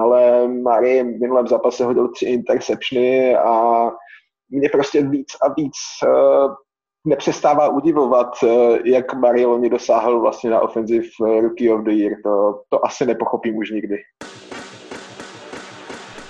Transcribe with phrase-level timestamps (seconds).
[0.00, 3.52] ale Murray v minulém zápase hodil tři interceptiony a
[4.50, 5.76] mě prostě víc a víc
[6.06, 6.54] uh,
[7.06, 11.06] nepřestává udivovat, uh, jak Marieloni dosáhl vlastně na offensive
[11.40, 12.12] Rookie of the Year.
[12.24, 13.96] To, to asi nepochopím už nikdy.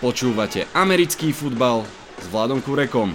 [0.00, 1.84] Počúvate americký futbal
[2.16, 3.12] s Vladom Kurekom.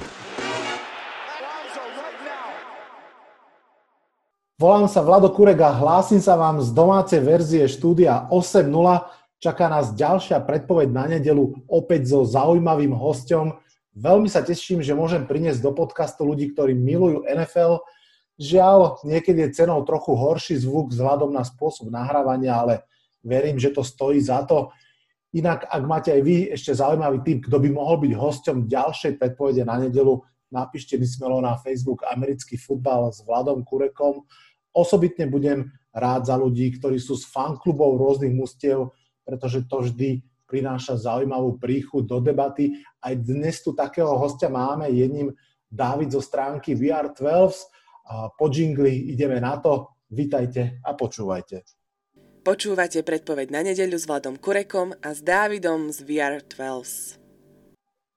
[4.56, 8.72] Volám sa Vlado Kurek a hlásim sa vám z domácej verzie štúdia 8.0.
[9.46, 13.62] Čaká nás ďalšia predpoveď na nedelu opäť so zaujímavým hostom.
[13.94, 17.86] Veľmi sa teším, že môžem priniesť do podcastu ľudí, ktorí milujú NFL.
[18.42, 22.90] Žiaľ, niekedy je cenou trochu horší zvuk vzhľadom na spôsob nahrávania, ale
[23.22, 24.74] verím, že to stojí za to.
[25.38, 29.62] Inak, ak máte aj vy ešte zaujímavý tip, kto by mohol byť hosťom ďalšej predpovede
[29.62, 34.26] na nedelu, napíšte mi smelo na Facebook Americký futbal s Vladom Kurekom.
[34.74, 38.90] Osobitne budem rád za ľudí, ktorí sú z fanklubov rôznych mustiev,
[39.26, 42.78] pretože to vždy prináša zaujímavú príchuť do debaty.
[43.02, 45.34] Aj dnes tu takého hostia máme, je ním
[45.66, 47.66] Dávid zo stránky VR12.
[48.38, 49.98] Po džingli ideme na to.
[50.06, 51.66] Vítajte a počúvajte.
[52.46, 57.18] Počúvate predpoveď na nedeľu s Vladom Kurekom a s Dávidom z VR12.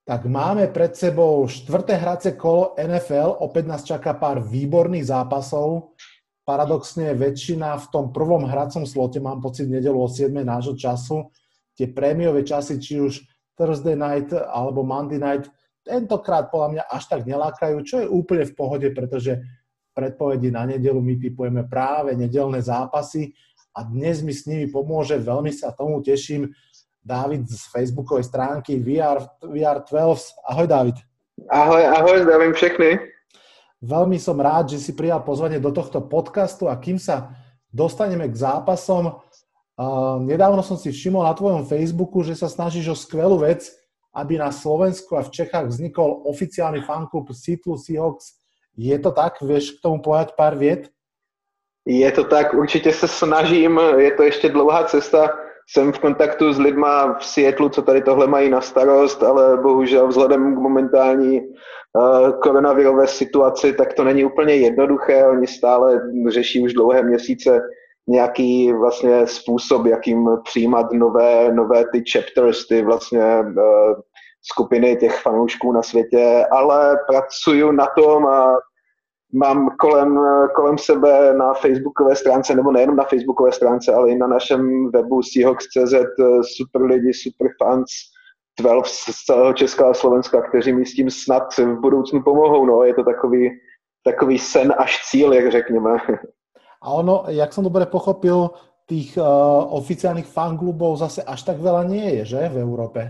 [0.05, 5.97] Tak máme pred sebou štvrté hracie kolo NFL, opäť nás čaká pár výborných zápasov.
[6.49, 11.29] Paradoxne väčšina v tom prvom hracom slote, mám pocit, nedelu o 7 nášho času.
[11.77, 13.21] Tie prémiové časy, či už
[13.53, 15.45] Thursday night alebo Monday night,
[15.85, 19.45] tentokrát podľa mňa až tak nelákajú, čo je úplne v pohode, pretože
[19.93, 23.37] predpovedi na nedelu my typujeme práve nedelné zápasy
[23.77, 26.49] a dnes mi s nimi pomôže, veľmi sa tomu teším,
[27.05, 30.49] David z facebookovej stránky VR, VR12.
[30.49, 30.97] Ahoj David.
[31.53, 33.18] Ahoj, ahoj, zdravím všechny.
[33.79, 37.31] Veľmi som rád, že si prijal pozvanie do tohto podcastu a kým sa
[37.71, 42.97] dostaneme k zápasom, uh, nedávno som si všimol na tvojom Facebooku, že sa snažíš o
[42.99, 43.71] skvelú vec,
[44.11, 48.35] aby na Slovensku a v Čechách vznikol oficiálny fanklub Seattle Seahawks.
[48.75, 49.39] Je to tak?
[49.39, 50.91] Vieš k tomu povedať pár viet?
[51.87, 55.48] Je to tak, určitě se snažím, je to ještě dlouhá cesta.
[55.71, 60.09] Jsem v kontaktu s lidma v Seattleu, co tady tohle mají na starost, ale bohužel
[60.09, 65.27] vzhledem k momentální uh, koronavirové situaci, tak to není úplně jednoduché.
[65.27, 67.61] Oni stále řeší už dlouhé měsíce
[68.07, 73.95] nějaký vlastně způsob, jakým přijímat nové, nové ty chapters, ty vlastně uh,
[74.51, 78.57] skupiny těch fanoušků na světě, ale pracuju na tom a
[79.33, 80.19] mám kolem,
[80.55, 85.23] kolem sebe na facebookové stránce, nebo nejenom na facebookové stránce, ale i na našem webu
[85.23, 85.95] Seahawks.cz
[86.57, 87.91] super lidi, super fans,
[88.61, 92.67] 12 z celého Česka a Slovenska, kteří mi s tím snad v budoucnu pomohou.
[92.67, 93.51] No, je to takový,
[94.05, 95.97] takový sen až cíl, jak řekněme.
[96.83, 98.55] A ono, jak som dobre pochopil,
[98.87, 99.27] tých uh,
[99.75, 103.03] oficiálnych fanklubov zase až tak veľa nie je, že, v Európe?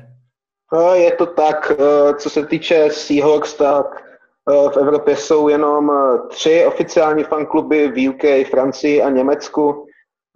[0.95, 1.73] Je to tak,
[2.19, 4.08] co se týče Seahawks, tak Eh,
[4.49, 9.87] v Evropě jsou jenom eh, tři oficiální fankluby v UK, Francii a Německu.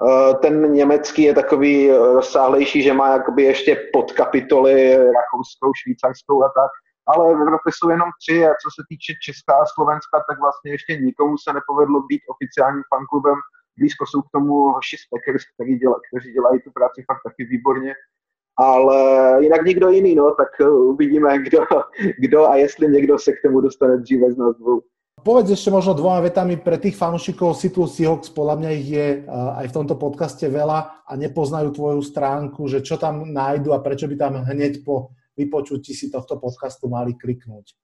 [0.09, 6.71] Eh, ten německý je takový rozsáhlejší, že má jakoby ještě podkapitoly rakouskou, švýcarskou a tak,
[7.07, 10.71] ale v Evropě jsou jenom tři a co se týče Česka a Slovenska, tak vlastně
[10.73, 13.39] ještě nikomu se nepovedlo být oficiálním fanklubem.
[13.79, 17.45] Blízko jsou k tomu hoši z Packers, který děla, kteří dělají tu práci fakt taky
[17.45, 17.95] výborně
[18.63, 18.97] ale
[19.45, 21.67] jinak nikdo jiný, no, tak eh, uvidíme, kdo,
[22.19, 24.83] kdo a jestli někdo se k tomu dostane dříve z nás dvou.
[25.23, 29.59] Povedz ešte možno dvoma vetami pre tých fanúšikov Seattle Seahawks, podľa mňa ich je eh,
[29.63, 34.11] aj v tomto podcaste veľa a nepoznajú tvoju stránku, že čo tam nájdu a prečo
[34.11, 37.82] by tam hneď po vypočutí si tohto podcastu mali kliknúť.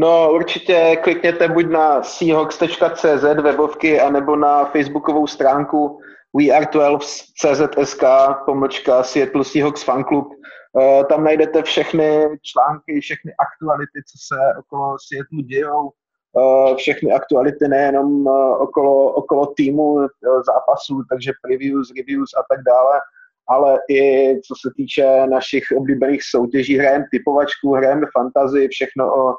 [0.00, 6.00] No určitě klikněte buď na seahawks.cz webovky, anebo na facebookovou stránku
[6.36, 6.98] VR12
[7.40, 8.02] CZSK,
[8.46, 10.28] pomlčka Seattle Seahawks Fan Club.
[10.72, 15.90] Uh, tam najdete všechny články, všechny aktuality, co se okolo Seattle dějou,
[16.32, 19.98] uh, všechny aktuality nejenom uh, okolo, okolo týmu
[20.46, 23.00] zápasů, takže previews, reviews a tak dále,
[23.48, 29.34] ale i co se týče našich oblíbených soutěží, hrajeme typovačku, hrajeme fantazy, všechno o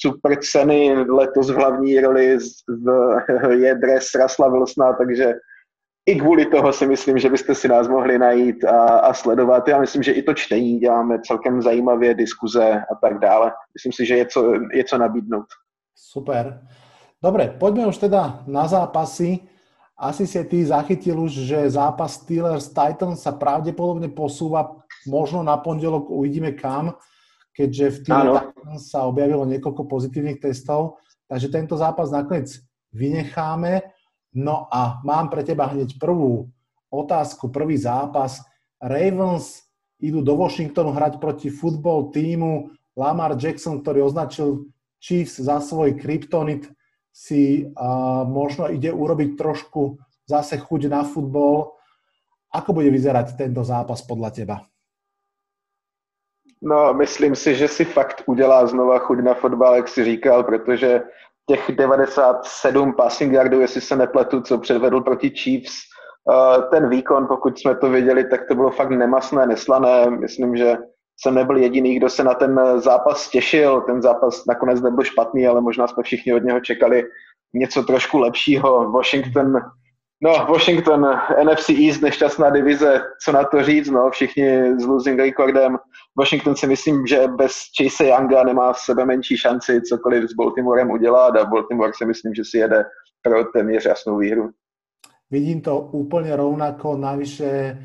[0.00, 2.38] super ceny, letos v hlavní roli
[2.68, 2.86] v,
[3.64, 5.34] je dres Rasla Wilsona, takže
[6.06, 9.68] i kvůli toho si myslím, že byste si nás mohli najít a, a sledovat.
[9.68, 13.52] Já myslím, že i to čtení děláme celkem zajímavě, diskuze a tak dále.
[13.74, 15.46] Myslím si, že je co, je co nabídnout.
[15.94, 16.66] Super.
[17.22, 19.38] Dobre, poďme už teda na zápasy.
[19.94, 26.58] Asi si ty zachytil už, že zápas Steelers-Titans sa pravdepodobne posúva možno na pondelok, uvidíme
[26.58, 26.98] kam,
[27.52, 28.38] keďže v týme
[28.80, 32.48] sa objavilo niekoľko pozitívnych testov, takže tento zápas nakoniec
[32.92, 33.84] vynecháme.
[34.32, 36.48] No a mám pre teba hneď prvú
[36.88, 38.40] otázku, prvý zápas.
[38.80, 39.64] Ravens
[40.00, 42.72] idú do Washingtonu hrať proti futbol týmu.
[42.96, 44.68] Lamar Jackson, ktorý označil
[45.00, 46.68] Chiefs za svoj kryptonit,
[47.12, 51.76] si uh, možno ide urobiť trošku zase chuť na futbol.
[52.52, 54.56] Ako bude vyzerať tento zápas podľa teba?
[56.62, 61.02] No, myslím si, že si fakt udělá znova chuť na fotbal, jak si říkal, protože
[61.50, 65.74] těch 97 passing yardů, jestli se nepletu, co předvedl proti Chiefs,
[66.32, 70.10] eh, ten výkon, pokud jsme to viděli, tak to bylo fakt nemasné, neslané.
[70.10, 70.78] Myslím, že
[71.20, 73.80] jsem nebyl jediný, kdo se na ten zápas těšil.
[73.80, 77.04] Ten zápas nakonec nebyl špatný, ale možná jsme všichni od něho čekali
[77.54, 78.90] něco trošku lepšího.
[78.90, 79.60] Washington
[80.22, 81.02] No, Washington,
[81.44, 85.78] NFC East, nešťastná divize, co na to říct, no, všichni s losing recordem.
[86.18, 91.36] Washington si myslím, že bez Chase Younga nemá sebe menší šanci cokoliv s Baltimorem udělat
[91.36, 92.84] a Baltimore si myslím, že si jede
[93.22, 94.50] pro téměř jasnou výhru.
[95.30, 97.78] Vidím to úplně rovnako, navyše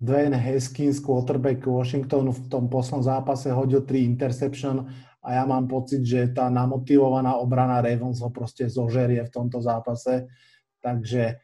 [0.00, 4.86] Dwayne Haskins, quarterback Washingtonu v tom poslednom zápase hodil 3 interception
[5.22, 10.26] a ja mám pocit, že tá namotivovaná obrana Ravens ho proste zožerie v tomto zápase.
[10.82, 11.36] Takže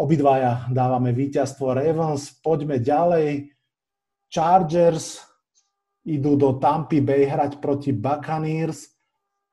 [0.00, 2.32] obidvaja dávame víťazstvo Ravens.
[2.40, 3.52] Poďme ďalej.
[4.32, 5.20] Chargers
[6.08, 8.88] idú do Tampa Bay hrať proti Buccaneers.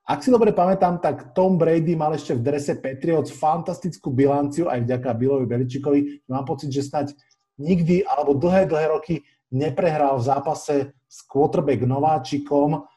[0.08, 4.88] Ak si dobre pamätám, tak Tom Brady mal ešte v drese Patriots fantastickú bilanciu aj
[4.88, 6.24] vďaka Billovi Beličikovi.
[6.32, 7.12] Mám pocit, že snať
[7.60, 12.88] nikdy alebo dlhé, dlhé roky neprehral v zápase s quarterback nováčikom.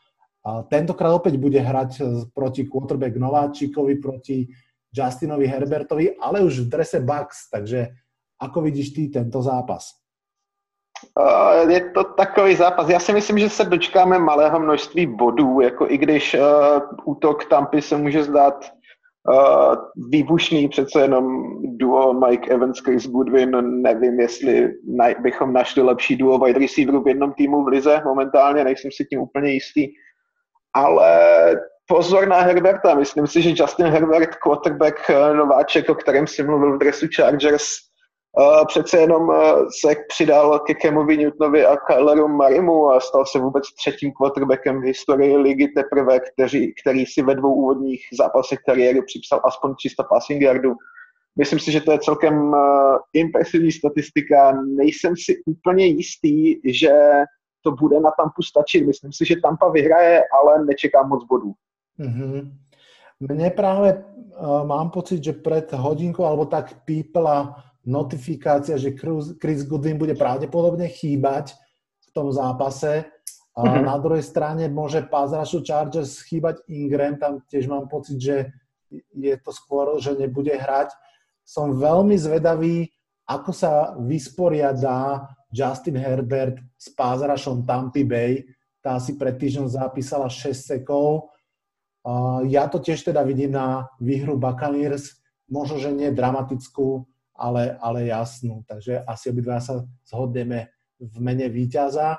[0.71, 4.47] Tentokrát opäť bude hrať proti quarterback nováčikovi, proti
[4.95, 7.51] Justinovi Herbertovi, ale už v drese Bucks.
[7.53, 7.89] Takže
[8.41, 10.01] ako vidíš ty tento zápas?
[11.69, 12.89] Je to takový zápas.
[12.89, 16.41] Já si myslím, že se dočkáme malého množství bodů, jako i když uh,
[17.05, 18.71] útok Tampy se může zdát
[19.33, 19.75] uh,
[20.11, 21.25] výbušný, přece jenom
[21.77, 27.09] duo Mike Evans, Chris Goodwin, nevím, jestli naj, bychom našli lepší duo wide receiverů v
[27.09, 29.89] jednom týmu v lize momentálně, nejsem si tím úplně jistý,
[30.75, 31.21] ale
[31.91, 36.79] pozor na Herberta, myslím si, že Justin Herbert, quarterback nováček, o kterém si mluvil v
[36.79, 37.65] dresu Chargers,
[38.39, 39.35] Uh, přece jenom uh,
[39.81, 44.85] se přidal ke Kemovi Newtonovi a Kyleru Marimu a stal se vůbec třetím quarterbackem v
[44.85, 50.43] historii ligy teprve, který, který si ve dvou úvodních zápasech kariéry připsal aspoň 300 passing
[50.43, 50.75] yardů.
[51.39, 52.53] Myslím si, že to je celkem
[53.13, 54.53] impresivní statistika.
[54.77, 56.91] Nejsem si úplně jistý, že
[57.63, 58.87] to bude na Tampu stačit.
[58.87, 61.53] Myslím si, že Tampa vyhraje, ale nečekám moc bodů.
[62.01, 62.37] Mm-hmm.
[63.29, 68.97] Mne práve uh, mám pocit, že pred hodinkou alebo tak pípla notifikácia, že
[69.37, 71.53] Chris Goodwin bude pravdepodobne chýbať
[72.01, 73.05] v tom zápase.
[73.53, 73.85] A mm-hmm.
[73.85, 78.37] na druhej strane môže pass Chargers chýbať Ingram, tam tiež mám pocit, že
[79.15, 80.95] je to skôr, že nebude hrať.
[81.45, 82.89] Som veľmi zvedavý,
[83.27, 87.23] ako sa vysporiadá Justin Herbert s pass
[87.67, 88.47] Tampa Bay.
[88.81, 91.30] Tá si pred týždňom zapísala 6 sekov.
[92.49, 95.21] Ja to tiež teda vidím na výhru Buccaneers,
[95.51, 97.05] možno, že nie dramatickú,
[97.37, 98.65] ale, ale jasnú.
[98.65, 102.17] Takže asi obidva sa zhodneme v mene víťaza.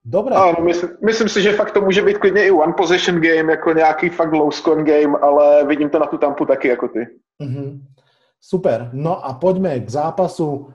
[0.00, 0.32] Dobre.
[0.32, 3.72] Ano, myslím, myslím si, že fakt to může být klidně i one position game, jako
[3.72, 7.06] nějaký fakt low score game, ale vidím to na tu tampu taky jako ty.
[7.42, 7.80] Mm-hmm.
[8.40, 8.90] Super.
[8.92, 10.72] No a poďme k zápasu,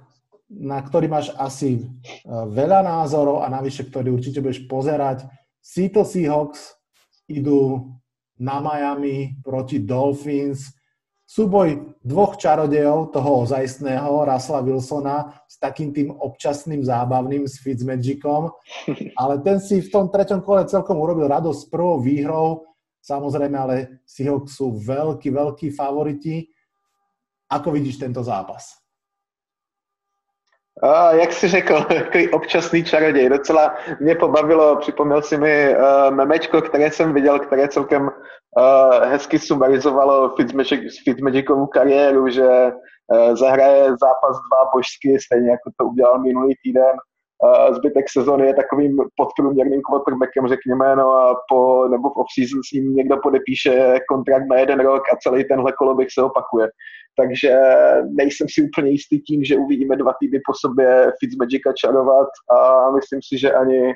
[0.49, 1.83] na ktorý máš asi e,
[2.29, 5.25] veľa názorov a navyše, ktorý určite budeš pozerať.
[5.57, 6.77] Seattle Seahawks
[7.25, 7.89] idú
[8.39, 10.75] na Miami proti Dolphins
[11.25, 18.53] súboj dvoch čarodejov, toho ozajstného, Rasla Wilsona, s takým tým občasným zábavným, s Fitzmagicom,
[19.21, 22.69] ale ten si v tom treťom kole celkom urobil radosť s prvou výhrou,
[23.01, 23.75] samozrejme, ale
[24.05, 26.45] Seahawks sú veľkí, veľkí favoriti.
[27.49, 28.84] Ako vidíš tento zápas?
[30.83, 33.29] A, jak jsi řekl, takový občasný čaroděj.
[33.29, 39.39] Docela mě pobavilo, připomněl si mi uh, memečko, které jsem viděl, které celkem uh, hezky
[39.39, 46.55] sumarizovalo Fitzmagic, Fitzmagicovu kariéru, že uh, zahraje zápas dva božsky, stejně jako to udělal minulý
[46.63, 46.95] týden.
[47.75, 52.95] Zbytek sezóny je takovým podprůměrným quarterbackem, řekněme, no a po, nebo v off-season s ním
[52.95, 56.67] někdo podepíše kontrakt na jeden rok a celý tenhle koloběh se opakuje
[57.19, 57.57] takže
[58.17, 62.27] nejsem si úplně jistý tím, že uvidíme dva týdny po sobě Fitzmagica čarovat
[62.57, 63.93] a myslím si, že ani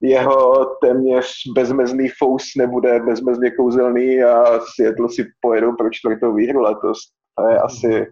[0.00, 6.98] jeho téměř bezmezný fous nebude bezmezně kouzelný a Seattle si pojedou pro čtvrtou výhru letos.
[7.38, 8.06] To je asi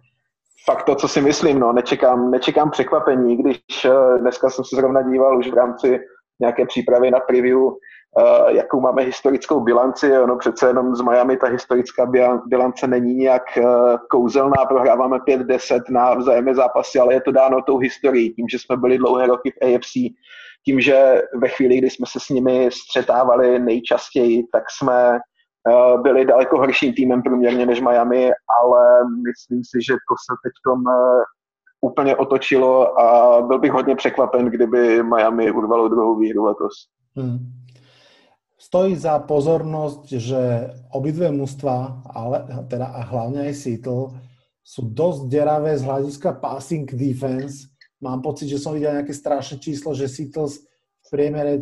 [0.65, 1.59] fakt to, co si myslím.
[1.59, 1.73] No.
[1.73, 5.99] Nečekám, nečekám překvapení, když eh, dneska jsem se zrovna díval už v rámci
[6.39, 7.75] nějaké přípravy na preview uh,
[8.47, 10.19] jakou máme historickou bilanci.
[10.19, 12.05] Ono přece jenom z Miami ta historická
[12.47, 13.65] bilance není nějak uh,
[14.09, 18.77] kouzelná, prohráváme 5-10 na vzájemné zápasy, ale je to dáno tou historií, tím, že jsme
[18.77, 19.93] byli dlouhé roky v AFC,
[20.65, 25.19] tím, že ve chvíli, kdy jsme se s nimi střetávali nejčastěji, tak jsme
[26.01, 28.31] byli daleko horším týmem průměrně než Miami,
[28.61, 28.83] ale
[29.27, 30.83] myslím si, že to se teď uh,
[31.81, 36.73] úplně otočilo a byl bych hodně překvapen, kdyby Miami urvalo druhou výhru letos.
[37.15, 37.39] Hmm.
[38.59, 40.41] Stojí za pozornosť, že
[40.89, 44.15] obidve mužstva, ale teda a hlavne aj Seattle,
[44.65, 47.69] sú dosť deravé z hľadiska passing defense.
[48.01, 50.49] Mám pocit, že som videl nejaké strašné číslo, že Seattle
[51.05, 51.61] v priemere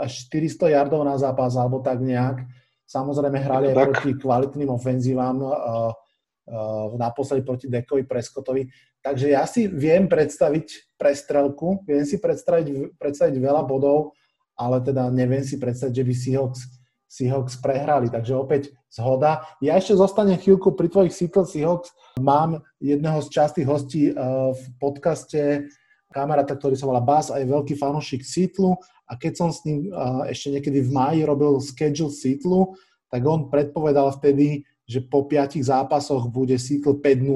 [0.00, 2.48] až 400 yardov na zápas, alebo tak nejak.
[2.92, 8.68] Samozrejme hrali aj proti kvalitným ofenzívam, uh, uh, naposledy proti Dekovi Preskotovi.
[9.00, 14.12] Takže ja si viem predstaviť prestrelku, viem si predstaviť, predstaviť veľa bodov,
[14.60, 16.60] ale teda neviem si predstaviť, že by Seahawks,
[17.08, 18.12] Seahawks prehrali.
[18.12, 19.48] Takže opäť zhoda.
[19.64, 21.96] Ja ešte zostanem chvíľku pri tvojich Seattle Seahawks.
[22.20, 25.72] Mám jedného z častých hostí uh, v podcaste
[26.12, 28.76] kamaráta, ktorý sa volá Bas a je veľký fanúšik Seattle
[29.12, 29.92] a keď som s ním
[30.24, 32.72] ešte niekedy v máji robil schedule Seattle,
[33.12, 37.28] tak on predpovedal vtedy, že po piatich zápasoch bude Seattle 5-0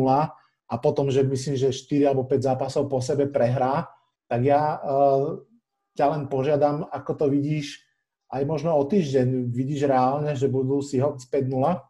[0.66, 3.84] a potom, že myslím, že 4 alebo 5 zápasov po sebe prehrá,
[4.24, 5.44] tak ja uh,
[5.94, 7.84] ťa len požiadam, ako to vidíš
[8.32, 9.52] aj možno o týždeň.
[9.52, 11.80] Vidíš reálne, že budú Seahawks 5-0?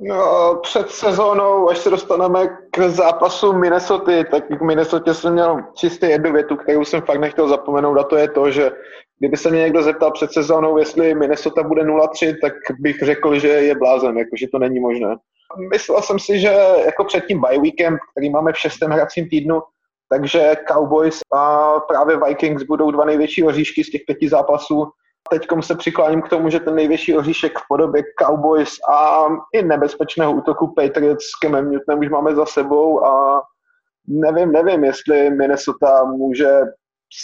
[0.00, 6.06] No, před sezónou, až se dostaneme k zápasu Minnesota, tak k Minnesota jsem měl čistě
[6.06, 8.70] jednu větu, kterou jsem fakt nechtěl zapomenout a to je to, že
[9.18, 13.48] kdyby se mě někdo zeptal před sezónou, jestli Minnesota bude 0-3, tak bych řekl, že
[13.48, 15.16] je blázen, jako, že to není možné.
[15.70, 16.52] Myslel jsem si, že
[16.84, 19.62] jako před tím bye weekend, který máme v šestém hracím týdnu,
[20.10, 24.90] takže Cowboys a právě Vikings budou dva největší oříšky z těch pěti zápasů.
[25.30, 30.32] Teď se přikláním k tomu, že ten největší oříšek v podobě Cowboys a i nebezpečného
[30.32, 33.42] útoku Patriots s Kemem Newtonem už máme za sebou a
[34.08, 36.60] nevím, nevím, jestli Minnesota může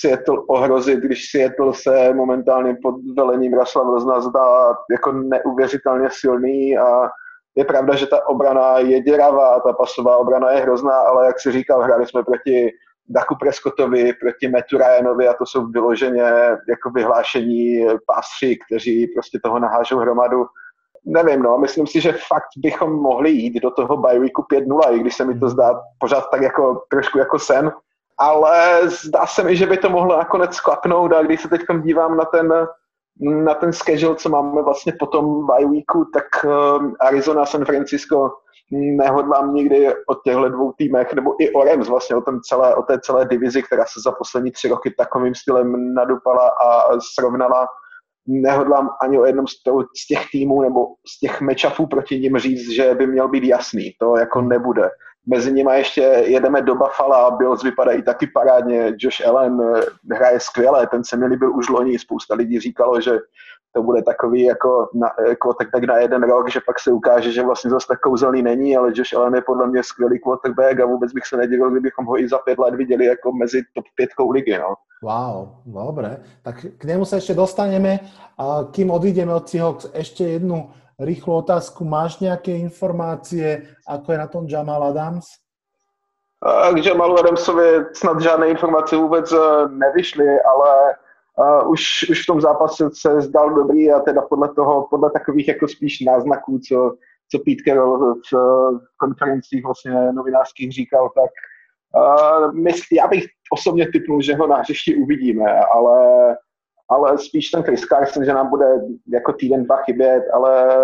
[0.00, 7.08] Seattle ohrozit, když Seattle se momentálně pod velením Russella Wilsona zdá jako neuvěřitelně silný a
[7.56, 11.52] je pravda, že ta obrana je děravá, ta pasová obrana je hrozná, ale jak si
[11.52, 12.70] říkal, hráli jsme proti
[13.08, 16.22] Daku Preskotovi, proti Metu Ryanovi a to jsou vyloženě
[16.68, 20.46] jako vyhlášení pásři, kteří prostě toho nahážou hromadu.
[21.06, 24.98] Nevím, no, myslím si, že fakt bychom mohli jít do toho bye weeku 5-0, i
[24.98, 27.72] když se mi to zdá pořád tak jako trošku jako sen,
[28.18, 32.16] ale zdá se mi, že by to mohlo nakonec sklapnout a když se teď dívám
[32.16, 32.66] na ten
[33.20, 35.82] na ten schedule, co máme vlastně po tom bye
[36.14, 38.30] tak uh, Arizona, San Francisco
[38.70, 42.82] nehodlám nikdy o těchto dvou týmech, nebo i o Rams vlastně, o, tom celé, o
[42.82, 47.66] té celé divizi, která se za poslední tři roky takovým stylem nadupala a srovnala.
[48.26, 52.94] Nehodlám ani o jednom z těch týmů nebo z těch matchupů proti ním říct, že
[52.94, 53.92] by měl být jasný.
[54.00, 54.90] To jako nebude.
[55.26, 60.86] Mezi nimi ještě jedeme do Buffalo, Bills vypadají taky parádně, Josh Allen eh, hraje skvěle,
[60.86, 63.18] ten se mi líbil už loni, spousta lidí říkalo, že
[63.74, 67.32] to bude takový jako, na, jako tak, tak na jeden rok, že pak se ukáže,
[67.32, 70.86] že vlastně zase tak kouzelný není, ale Josh Allen je podle mě skvělý quarterback a
[70.86, 74.30] vůbec bych se nedivil, kdybychom ho i za pět let viděli jako mezi top pětkou
[74.30, 74.58] ligy.
[74.58, 74.74] No.
[75.02, 76.16] Wow, dobre.
[76.42, 77.98] Tak k němu se ještě dostaneme.
[78.38, 81.84] A kým odídeme od Seahawks, ještě jednu rýchlu otázku.
[81.84, 85.26] Máš nejaké informácie, ako je na tom Jamal Adams?
[86.74, 90.94] K Jamalu Adamsovi snad žádné informace vůbec eh, nevyšly, ale
[91.38, 95.48] uh, už, už v tom zápase se zdal dobrý a teda podle toho, podle takových
[95.48, 96.94] jako spíš náznaků, co,
[97.30, 98.32] co Pete Carroll v,
[98.78, 101.30] v konferencích vlastně novinářských říkal, tak
[101.96, 106.36] uh, mysl, já bych osobně typnul, že ho na hřišti uvidíme, ale
[106.90, 108.66] ale spíš ten Chris Carson, že nám bude
[109.12, 110.74] jako týden, dva chybět, ale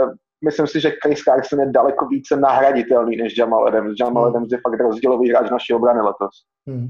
[0.45, 3.95] myslím si, že Chris Carson je daleko více nahraditelný než Jamal Adams.
[4.01, 4.31] Jamal hmm.
[4.31, 6.35] Adams je fakt rozdílový hráč naší obrany letos.
[6.67, 6.89] Hmm.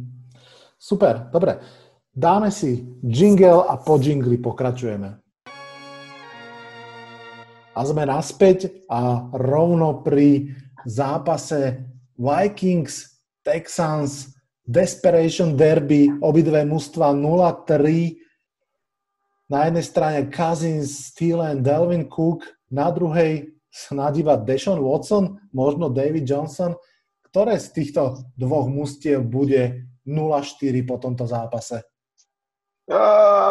[0.78, 1.58] Super, dobre.
[2.10, 5.14] Dáme si jingle a po jingli pokračujeme.
[7.70, 10.50] A sme naspäť a rovno pri
[10.82, 11.86] zápase
[12.18, 14.34] Vikings, Texans,
[14.66, 18.18] Desperation Derby, obidve mužstva 0-3
[19.46, 22.42] na jednej strane Cousins, Thielen, Delvin Cook,
[22.74, 26.74] na druhej snad iba Deshaun Watson, možno David Johnson.
[27.30, 31.86] Ktoré z týchto dvoch mustiev bude 0-4 po tomto zápase?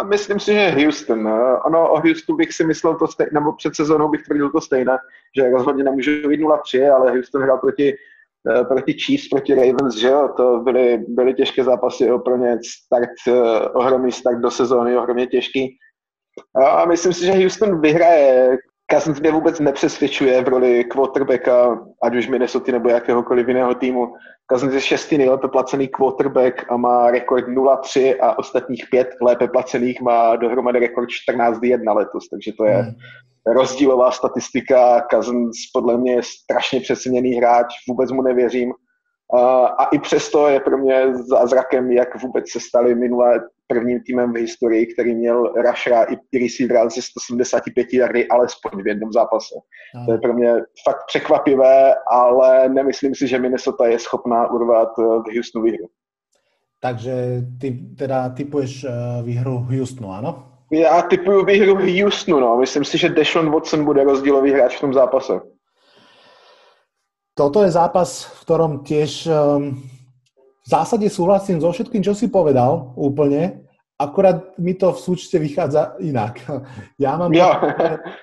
[0.03, 1.27] Myslím si, že Houston.
[1.27, 4.61] Uh, ono o Houston bych si myslel to stejné, nebo před sezónou bych tvrdil to
[4.61, 4.97] stejné,
[5.37, 7.93] že rozhodně nemůže být 0-3, ale Houston hrál proti,
[8.55, 13.09] uh, proti Chiefs, proti Ravens, že jo, to byly, byly těžké zápasy, pro ně start,
[13.27, 13.35] uh,
[13.73, 15.77] ohromný start do sezóny, ohromně těžký.
[16.65, 18.57] A myslím si, že Houston vyhraje.
[18.91, 24.13] Cousins mě vůbec nepřesvědčuje v roli quarterbacka, ať už Minnesota nebo jakéhokoliv jiného týmu.
[24.51, 30.01] Cousins je šestý nejlépe placený quarterback a má rekord 0-3 a ostatních pět lépe placených
[30.01, 32.93] má dohromady rekord 14-1 letos, takže to je hmm.
[33.55, 35.07] rozdílová statistika.
[35.11, 38.73] Cousins podle mě je strašně přeceněný hráč, vůbec mu nevěřím.
[39.77, 44.37] A i přesto je pro mě zázrakem, jak vůbec se stali minulé prvním týmem v
[44.37, 49.55] historii, který měl rushera i receivera ze 175 yardy alespoň v jednom zápase.
[49.95, 50.05] No.
[50.05, 50.53] To je pro mě
[50.85, 55.87] fakt překvapivé, ale nemyslím si, že Minnesota je schopná urvat eh, v Houstonu výhru.
[56.81, 57.13] Takže
[57.61, 60.45] ty teda typuješ eh, výhru Houstonu, ano?
[60.71, 62.57] Já typuju výhru Houstonu, no.
[62.57, 65.33] Myslím si, že Deshaun Watson bude rozdílový hráč v tom zápase.
[67.39, 69.79] Toto je zápas, v ktorom tiež um,
[70.59, 73.63] v zásade súhlasím so všetkým, čo si povedal úplne,
[73.95, 76.43] akurát mi to v súčte vychádza inak.
[76.99, 77.31] Ja mám...
[77.31, 77.55] Ja.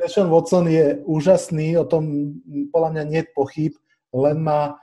[0.04, 2.36] Sean Watson je úžasný, o tom
[2.68, 3.72] podľa mňa nie pochyb,
[4.12, 4.76] len má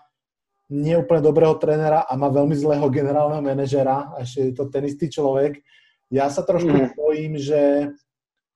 [0.66, 5.13] neúplne dobrého trénera a má veľmi zlého generálneho manažera, a ešte je to ten istý
[5.13, 5.62] človek.
[6.10, 6.98] Ja sa trošku mm.
[6.98, 7.94] bojím, že,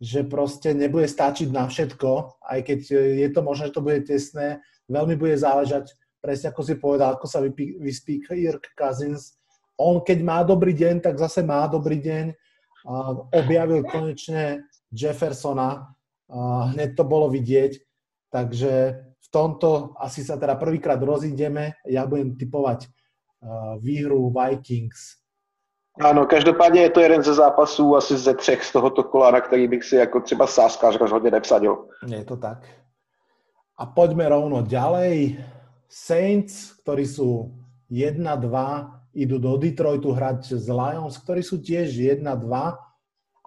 [0.02, 2.80] že proste nebude stačiť na všetko, aj keď
[3.14, 5.92] je to možné, že to bude tesné, Veľmi bude záležať,
[6.24, 7.44] presne ako si povedal, ako sa
[7.80, 9.36] vyspí Kirk Cousins.
[9.78, 12.34] On, keď má dobrý deň, tak zase má dobrý deň.
[13.36, 15.92] Objavil konečne Jeffersona,
[16.72, 17.84] hneď to bolo vidieť,
[18.32, 18.72] takže
[19.20, 21.76] v tomto asi sa teda prvýkrát rozídeme.
[21.84, 22.88] Ja budem typovať
[23.84, 25.20] výhru Vikings.
[26.00, 29.68] Ano, každopádně je to jeden ze zápasů asi ze třech z tohoto kola, na který
[29.68, 31.88] bych si jako třeba sáskář rozhodně nepsadil.
[32.08, 32.66] Je to tak.
[33.78, 35.38] A poďme rovno ďalej.
[35.86, 37.54] Saints, ktorí sú
[37.94, 38.26] 1-2,
[39.14, 42.26] idú do Detroitu hrať z Lions, ktorí sú tiež 1-2.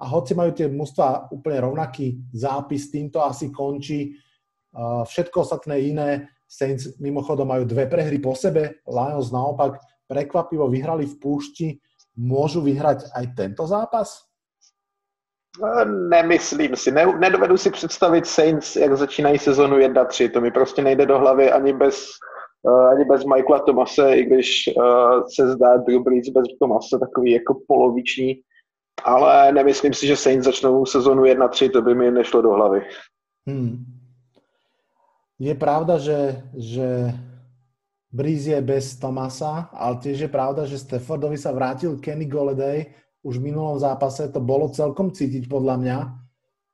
[0.00, 4.14] A hoci majú tie mužstva úplne rovnaký zápis, týmto asi končí.
[5.10, 11.18] Všetko ostatné iné, Saints mimochodom majú dve prehry po sebe, Lions naopak prekvapivo vyhrali v
[11.18, 11.68] púšti.
[12.18, 14.29] Môžu vyhrať aj tento zápas?
[16.08, 21.06] Nemyslím si, ne, nedovedu si představit Saints, jak začínají sezonu 1-3, to mi prostě nejde
[21.06, 22.06] do hlavy ani bez,
[22.62, 27.30] uh, ani bez Michaela Tomase, i když uh, se zdá Drew Brees bez Tomase takový
[27.30, 28.34] jako poloviční,
[29.04, 32.82] ale nemyslím si, že Saints začnou sezonu 1-3, to by mi nešlo do hlavy.
[33.48, 33.84] Hmm.
[35.38, 37.16] Je pravda, že, že
[38.12, 43.40] Breeze je bez Tomasa, ale tiež je pravda, že Staffordovi sa vrátil Kenny Golladay, už
[43.40, 45.98] v minulom zápase to bolo celkom cítiť podľa mňa.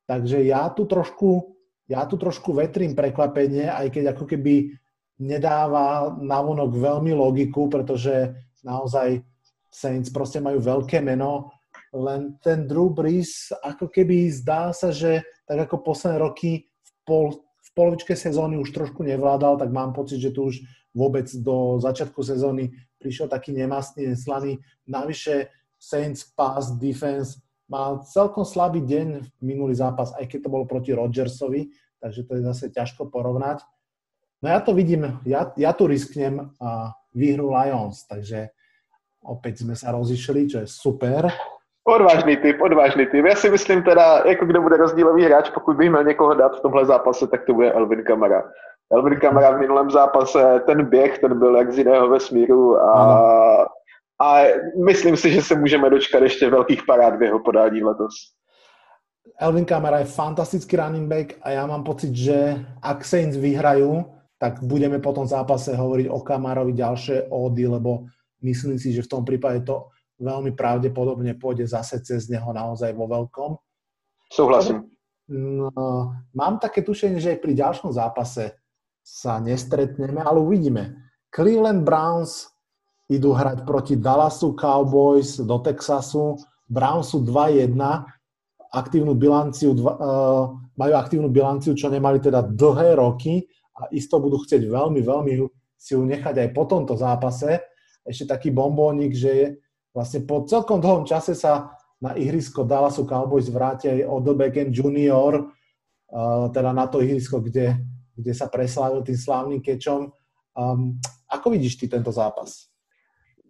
[0.07, 1.59] Takže ja tu trošku,
[1.91, 4.71] ja tu trošku vetrím prekvapenie, aj keď ako keby
[5.19, 9.25] nedáva navonok veľmi logiku, pretože naozaj
[9.73, 11.51] Saints proste majú veľké meno,
[11.97, 17.27] len ten Drew Brees ako keby zdá sa, že tak ako posledné roky v, pol,
[17.41, 20.61] v polovičke sezóny už trošku nevládal, tak mám pocit, že tu už
[20.97, 24.59] vôbec do začiatku sezóny prišiel taký nemastný, neslaný.
[24.89, 30.95] Navyše Saints pass defense mal celkom slabý deň minulý zápas, aj keď to bolo proti
[30.95, 33.63] Rodgersovi, takže to je zase ťažko porovnať.
[34.43, 38.53] No ja to vidím, ja, ja tu risknem a výhru Lions, takže
[39.25, 41.27] opäť sme sa rozišli, čo je super.
[41.87, 43.25] Odvážný typ, odvážný typ.
[43.25, 46.61] Já si myslím teda, jako kdo bude rozdílový hráč, pokud bych měl někoho dát v
[46.61, 48.43] tomhle zápase, tak to bude Elvin Kamara.
[48.93, 53.67] Elvin Kamara v minulém zápase, ten běh, ten byl jak z jiného vesmíru a ano
[54.21, 54.43] a
[54.85, 58.15] myslím si, že se můžeme dočkat ještě velkých parád v jeho podání letos.
[59.41, 64.09] Elvin Kamara je fantastický running back a ja mám pocit, že ak Saints vyhrajú,
[64.41, 68.09] tak budeme po tom zápase hovoriť o Kamarovi ďalšie ódy, lebo
[68.41, 73.05] myslím si, že v tom prípade to veľmi pravdepodobne pôjde zase cez neho naozaj vo
[73.05, 73.61] veľkom.
[74.33, 74.89] Súhlasím.
[75.29, 75.69] No,
[76.33, 78.57] mám také tušenie, že aj pri ďalšom zápase
[79.03, 80.97] sa nestretneme, ale uvidíme.
[81.29, 82.56] Cleveland Browns
[83.07, 86.43] idú hrať proti Dallasu Cowboys do Texasu.
[86.67, 87.79] Browns sú 2-1,
[88.75, 93.47] aktívnu bilanciu, uh, majú aktívnu bilanciu, čo nemali teda dlhé roky
[93.79, 95.33] a isto budú chcieť veľmi, veľmi
[95.79, 97.63] si ju nechať aj po tomto zápase.
[98.03, 99.47] Ešte taký bombónik, že je
[99.95, 101.71] vlastne po celkom dlhom čase sa
[102.03, 107.79] na ihrisko Dallasu Cowboys vráti aj Beckham Junior, uh, teda na to ihrisko, kde,
[108.19, 110.11] kde sa preslávil tým slávnym kečom.
[110.59, 110.99] Um,
[111.31, 112.76] ako vidíš ty tento zápas?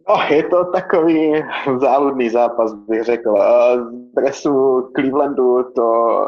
[0.08, 1.44] No, je to takový
[1.80, 3.34] záludný zápas, bych řekl.
[3.76, 6.18] Z dresu Clevelandu to,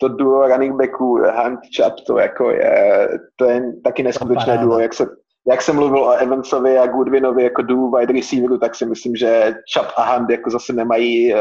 [0.00, 4.94] to duo running backů Hunt Chubb, to jako je, to je taky neskutečné duo, jak
[4.94, 5.06] se,
[5.48, 9.54] jak jsem mluvil o Evansovi a Goodwinovi jako duo wide receiveru, tak si myslím, že
[9.76, 11.40] Chubb a Hunt jako zase nemají, uh,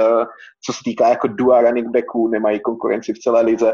[0.65, 3.73] co se týká jako dua running backů, nemají konkurenci v celé lize.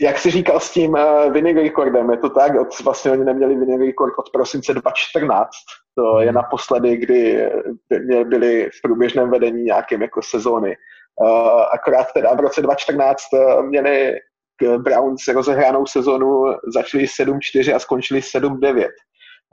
[0.00, 3.56] Jak si říkal s tím uh, winning recordem, je to tak, od, vlastně oni neměli
[3.56, 5.50] winning record od prosince 2014,
[5.96, 7.50] to je naposledy, kdy
[7.88, 10.76] by, byli v průběžném vedení nějakým jako sezóny.
[11.20, 14.14] Uh, akorát teda v roce 2014 uh, měli
[14.78, 18.88] Browns rozehranou sezonu, začali 7-4 a skončili 7-9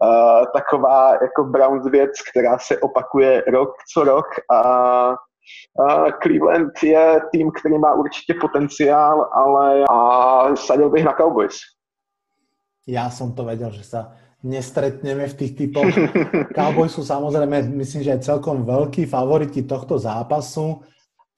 [0.04, 7.22] uh, taková jako Browns věc, která se opakuje rok co rok a uh, Cleveland je
[7.32, 11.56] tým, který má určitě potenciál, ale a sadil bych na Cowboys.
[12.84, 14.12] Ja som to vedel, že sa
[14.44, 15.88] nestretneme v tých typoch.
[16.58, 20.84] Cowboys sú samozrejme, myslím, že aj celkom veľkí favoriti tohto zápasu,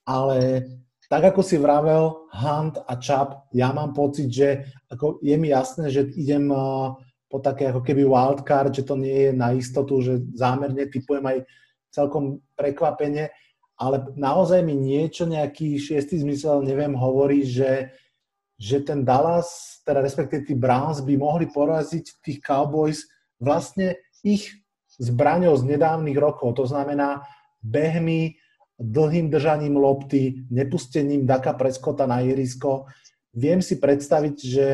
[0.05, 0.65] ale
[1.05, 5.93] tak ako si vravel Hunt a Chubb, ja mám pocit, že ako je mi jasné,
[5.93, 6.49] že idem
[7.29, 11.45] po také ako keby wildcard, že to nie je na istotu, že zámerne typujem aj
[11.93, 13.29] celkom prekvapenie,
[13.77, 17.91] ale naozaj mi niečo, nejaký šiestý zmysel, neviem, hovorí, že,
[18.55, 23.03] že ten Dallas, teda respektíve tí Browns by mohli poraziť tých Cowboys
[23.39, 24.51] vlastne ich
[24.95, 26.55] zbraňou z nedávnych rokov.
[26.55, 27.27] To znamená
[27.59, 28.39] behmi,
[28.79, 32.91] dlhým držaním lopty, nepustením Daka Preskota na irisko.
[33.31, 34.67] Viem si predstaviť, že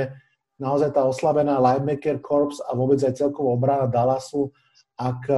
[0.62, 4.54] naozaj tá oslabená linebacker corps a vôbec aj celková obrana Dallasu,
[4.98, 5.38] ak e,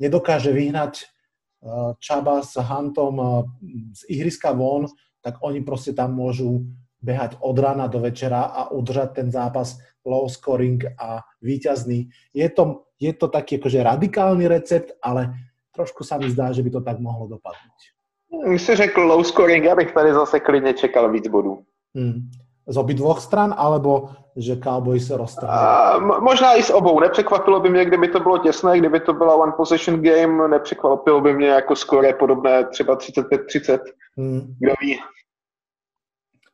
[0.00, 1.04] nedokáže vyhnať e,
[2.00, 3.24] Čaba s Huntom e,
[3.92, 4.88] z ihriska von,
[5.20, 6.64] tak oni proste tam môžu
[7.02, 12.08] behať od rána do večera a udržať ten zápas low scoring a výťazný.
[12.34, 15.34] Je to, je to taký akože radikálny recept, ale
[15.74, 17.80] trošku sa mi zdá, že by to tak mohlo dopadnúť.
[18.48, 21.66] Už si řekl low scoring, ja bych tady zase klidne čekal víc bodů.
[21.94, 22.30] Hmm
[22.66, 25.56] z obidvoch stran, alebo že Cowboys se roztrhli?
[26.20, 27.00] možná i s obou.
[27.00, 31.34] Nepřekvapilo by mě, kdyby to bylo těsné, kdyby to byla one possession game, nepřekvapilo by
[31.34, 33.78] mě jako skore podobné třeba 35-30.
[34.16, 34.54] Hmm.
[34.60, 34.98] Kdo ví?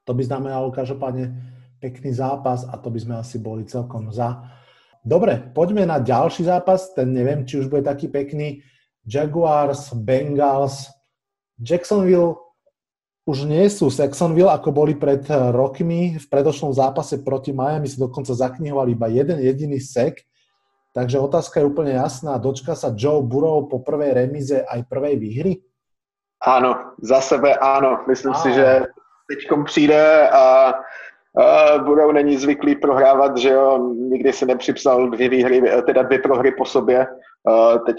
[0.09, 1.37] To by znamenalo každopádne
[1.85, 4.40] pekný zápas a to by sme asi boli celkom za.
[5.05, 8.64] Dobre, poďme na ďalší zápas, ten neviem, či už bude taký pekný.
[9.05, 10.88] Jaguars, Bengals,
[11.61, 12.49] Jacksonville
[13.29, 16.16] už nie sú Saxonville, ako boli pred eh, rokmi.
[16.16, 20.25] V predošlom zápase proti Miami si dokonca zaknihovali iba jeden jediný sek.
[20.97, 22.40] Takže otázka je úplne jasná.
[22.40, 25.53] Dočka sa Joe Burrow po prvej remize aj prvej výhry?
[26.40, 28.09] Áno, za sebe áno.
[28.09, 28.40] Myslím Áno.
[28.40, 28.88] si, že
[29.29, 30.75] teďkom přijde a
[31.85, 36.64] Burrow není zvyklý prohrávat, že jo, nikdy se nepřipsal dvě výhry, teda dvě prohry po
[36.64, 37.07] sobě.
[37.87, 37.97] Teď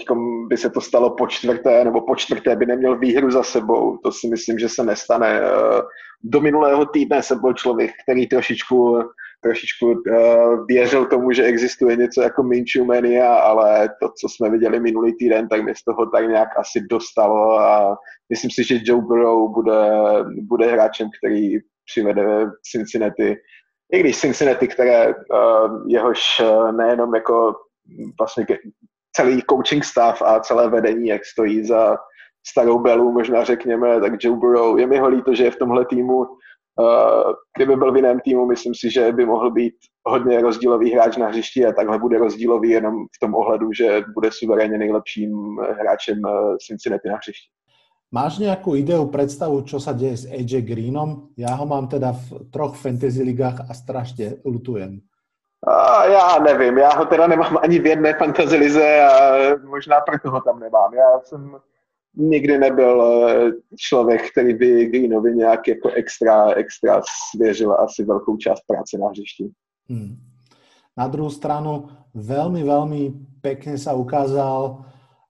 [0.48, 3.96] by se to stalo po čtvrté, nebo po čtvrté by neměl výhru za sebou.
[3.96, 5.40] To si myslím, že se nestane.
[6.24, 8.98] Do minulého týdne jsem byl člověk, který trošičku,
[9.42, 10.02] trošičku
[10.68, 15.48] věřil tomu, že existuje něco jako Minshew Mania, ale to, co jsme viděli minulý týden,
[15.48, 17.96] tak mě z toho tak nějak asi dostalo a
[18.30, 19.90] myslím si, že Joe Burrow bude,
[20.42, 21.58] bude hráčem, který
[21.90, 23.36] přivede Cincinnati,
[23.92, 25.14] i když Cincinnati, které uh,
[25.88, 27.54] jehož uh, nejenom jako
[28.18, 28.46] vlastně
[29.16, 31.96] celý coaching staff a celé vedení, jak stojí za
[32.46, 35.84] starou Belu, možná řekněme, tak Joe Burrow, je mi ho líto, že je v tomhle
[35.84, 39.74] týmu, uh, kdyby byl v jiném týmu, myslím si, že by mohl být
[40.04, 44.30] hodně rozdílový hráč na hřišti a takhle bude rozdílový jenom v tom ohledu, že bude
[44.32, 45.30] suverénně nejlepším
[45.80, 46.20] hráčem
[46.66, 47.59] Cincinnati na hřišti.
[48.10, 51.30] Máš nejakú ideu, predstavu, čo sa deje s AJ Greenom?
[51.38, 54.98] Ja ho mám teda v troch fantasy ligách a strašne lutujem.
[55.66, 60.30] A já nevím, já ho teda nemám ani v jedné fantasy lize a možná proto
[60.30, 60.94] ho tam nemám.
[60.94, 61.56] Já jsem
[62.16, 68.60] nikdy nebyl eh, člověk, který by Greenovi nějak jako extra, extra svěřil asi velkou část
[68.66, 69.50] práce na hřišti.
[69.88, 70.16] Hmm.
[70.98, 73.02] Na druhou stranu veľmi, veľmi
[73.40, 74.84] pekne sa ukázal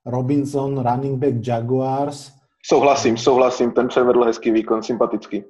[0.09, 5.44] Robinson, running back Jaguars, Souhlasím, souhlasím, ten předvedl hezký výkon, sympatický.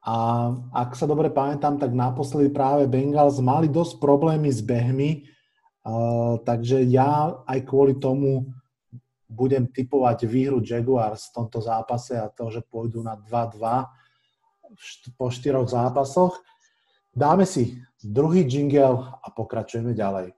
[0.00, 5.28] A ak sa dobre pamätám, tak naposledy práve Bengals mali dosť problémy s behmi,
[5.84, 8.48] uh, takže ja aj kvôli tomu
[9.28, 15.68] budem typovať výhru Jaguars v tomto zápase a to, že pôjdu na 2-2 po štyroch
[15.68, 16.40] zápasoch.
[17.12, 20.32] Dáme si druhý jingle a pokračujeme ďalej.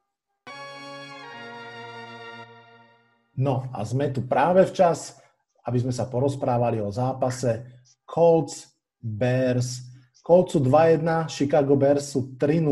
[3.39, 5.22] No a sme tu práve včas
[5.63, 7.63] aby sme sa porozprávali o zápase
[8.03, 9.83] Colts, Bears.
[10.23, 12.67] Colts sú 2-1, Chicago Bears sú 3-0,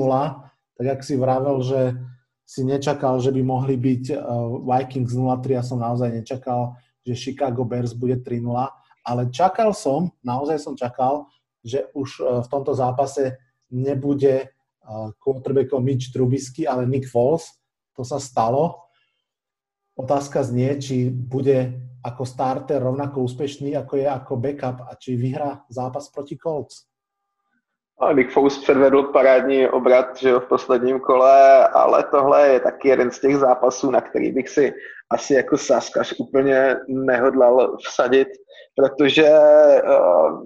[0.79, 1.99] tak ak si vravel, že
[2.47, 4.19] si nečakal, že by mohli byť uh,
[4.67, 6.75] Vikings 0-3, ja som naozaj nečakal,
[7.07, 8.47] že Chicago Bears bude 3-0,
[9.07, 11.31] ale čakal som, naozaj som čakal,
[11.63, 13.39] že už uh, v tomto zápase
[13.71, 17.47] nebude uh, quarterbackom Mitch Trubisky, ale Nick Foles,
[17.95, 18.91] to sa stalo.
[19.95, 25.65] Otázka znie, či bude ako starter rovnako úspešný, ako je ako backup a či vyhrá
[25.69, 26.91] zápas proti Colts.
[28.01, 33.11] No, Nick Foles předvedl parádní obrat že v posledním kole, ale tohle je taky jeden
[33.11, 34.73] z těch zápasů, na který bych si
[35.11, 38.29] asi jako Saskaš úplně nehodlal vsadit,
[38.77, 39.29] protože
[39.85, 40.45] uh,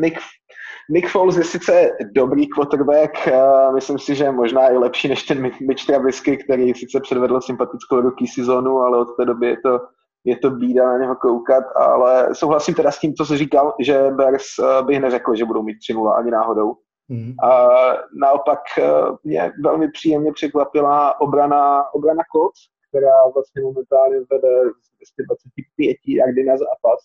[0.00, 0.20] Nick,
[0.90, 5.42] Nick Foles je sice dobrý quarterback, uh, myslím si, že možná i lepší než ten
[5.42, 9.80] Mitch Trubisky, který sice předvedl sympatickou rookie sezónu, ale od té doby je to,
[10.24, 14.10] je to bída na něho koukat, ale souhlasím teda s tím, co jsi říkal, že
[14.10, 16.74] Bears uh, bych neřekl, že budou mít 3 ani náhodou.
[17.08, 17.32] Mm.
[17.42, 17.68] A
[18.20, 18.60] naopak
[19.24, 26.56] mě velmi příjemně překvapila obrana, obrana Colts, která vlastně momentálně vede z 225 jardy na
[26.56, 27.00] zápas,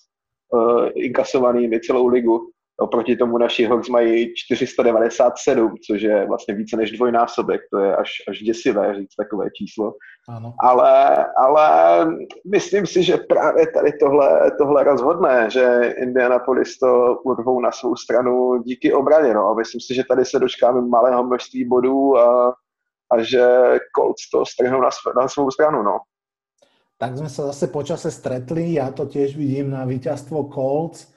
[0.53, 2.51] uh, inkasovanými celou ligu.
[2.79, 8.11] Oproti tomu naši Hawks mají 497, což je vlastně více než dvojnásobek, to je až,
[8.27, 9.93] až děsivé říct takové číslo.
[10.29, 10.53] Ano.
[10.63, 11.67] Ale, ale
[12.51, 18.63] myslím si, že právě tady tohle, tohle rozhodné, že Indianapolis to urvou na svou stranu
[18.63, 19.33] díky obraně.
[19.33, 19.47] No.
[19.47, 22.53] A myslím si, že tady se dočkáme malého množství bodů a,
[23.11, 23.47] a že
[23.95, 24.89] Colts to strhnou na,
[25.21, 25.83] na svou stranu.
[25.83, 25.99] No.
[26.99, 31.07] Tak sme sa zase počase stretli, ja to tiež vidím na víťazstvo Colts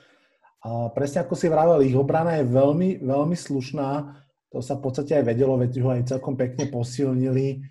[0.63, 4.15] a presne ako si vravel, ich obrana je veľmi, veľmi slušná.
[4.55, 7.67] To sa v podstate aj vedelo, veď ho aj celkom pekne posilnili.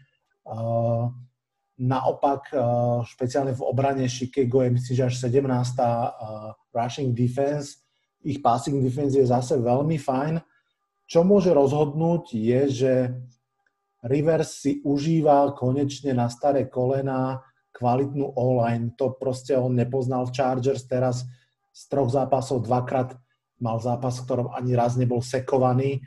[1.79, 2.51] Naopak,
[3.07, 5.39] špeciálne v obrane Chicago je myslím, že až 17.
[5.79, 7.79] Uh, rushing defense.
[8.21, 10.43] Ich passing defense je zase veľmi fajn.
[11.07, 12.93] Čo môže rozhodnúť je, že
[14.03, 17.39] Rivers si užíval konečne na staré kolena
[17.71, 18.93] kvalitnú online.
[18.99, 21.25] To proste on nepoznal v Chargers teraz
[21.71, 23.15] z troch zápasov dvakrát
[23.61, 26.03] mal zápas, v ktorom ani raz nebol sekovaný.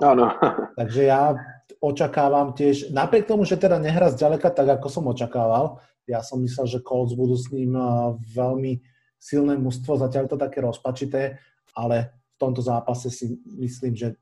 [0.00, 0.30] Áno.
[0.78, 1.34] Takže ja
[1.82, 6.70] očakávam tiež, napriek tomu, že teda nehra zďaleka tak, ako som očakával, ja som myslel,
[6.70, 7.74] že Colts budú s ním
[8.30, 8.78] veľmi
[9.18, 11.42] silné mužstvo, zatiaľ to také rozpačité,
[11.74, 14.14] ale v tomto zápase si myslím, že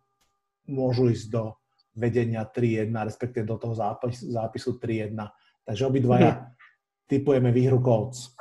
[0.65, 1.53] môžu ísť do
[1.93, 5.13] vedenia 3-1, respektíve do toho zápisu, zápisu 3-1.
[5.69, 6.31] Takže obidvaja
[7.11, 8.33] typujeme výhru Colts.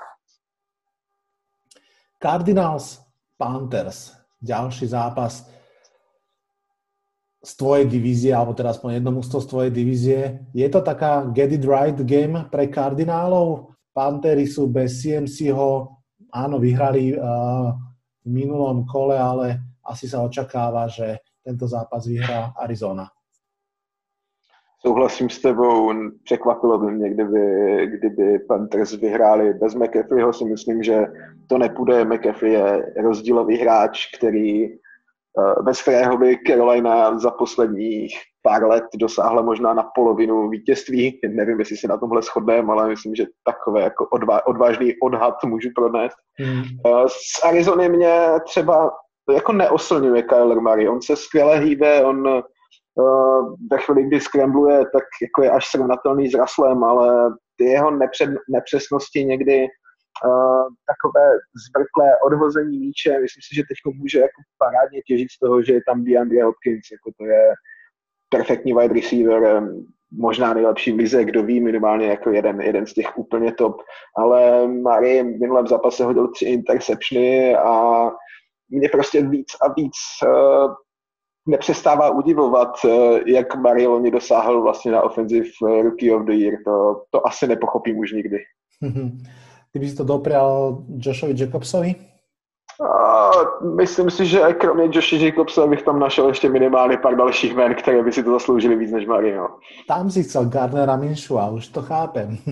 [2.24, 3.04] Cardinals
[3.36, 5.44] Panthers, ďalší zápas
[7.44, 10.20] z tvojej divízie, alebo teda aspoň jedno mústvo z tvojej divízie.
[10.56, 13.76] Je to taká get it right game pre kardinálov?
[13.92, 16.00] Pantery sú bez CMC-ho,
[16.32, 17.76] áno, vyhrali uh,
[18.24, 23.12] v minulom kole, ale asi sa očakáva, že tento zápas vyhrá Arizona.
[24.86, 25.94] Souhlasím s tebou,
[26.24, 27.42] překvapilo by mě, kdyby,
[27.88, 31.06] kdyby Panthers vyhráli bez McAfeeho, si myslím, že
[31.48, 32.06] to nepůjde.
[32.06, 39.42] McAfee je rozdílový hráč, který eh, bez kterého by Carolina za posledních pár let dosáhla
[39.42, 41.20] možná na polovinu vítězství.
[41.30, 45.70] Nevím, jestli se na tomhle shodneme, ale myslím, že takové jako odvá, odvážný odhad můžu
[45.76, 46.18] pronést.
[46.40, 46.64] Hmm.
[46.86, 48.92] Eh, z Arizony mě třeba
[49.34, 50.90] jako neoslňuje Kyler Murray.
[50.90, 52.44] On se skvěle hýbe, on
[53.72, 58.30] ve chvíli, kdy skrembluje, tak jako je až srovnatelný s Raslem, ale ty jeho nepřed,
[58.50, 59.68] nepřesnosti někdy
[60.26, 61.26] uh, takové
[61.68, 65.82] zbrklé odhození míče, myslím si, že teď může jako parádně těžit z toho, že je
[65.88, 67.54] tam DeAndre Hopkins, jako to je
[68.30, 69.64] perfektní wide receiver,
[70.18, 73.82] možná nejlepší v kdo ví, minimálně jako jeden, jeden z těch úplně top,
[74.18, 78.10] ale Mari v minulém zápase hodil tři interceptiony a
[78.70, 79.94] mě prostě víc a víc
[81.46, 85.48] nepřestává udivovat, eh, jak Marieloni dosáhl vlastně na offensive
[85.84, 86.58] Rookie of the Year.
[86.66, 88.38] To, to asi nepochopím už nikdy.
[89.74, 91.96] Ty bys to doprial Joshovi Jacobsovi?
[92.82, 93.32] A
[93.76, 98.04] myslím si, že kromě Joshi Jacobsa bych tam našel ještě minimálně pár dalších men, které
[98.04, 99.48] by si to zasloužili víc než Mario.
[99.88, 102.38] Tam si chcel Gardnera Minshu a už to chápem.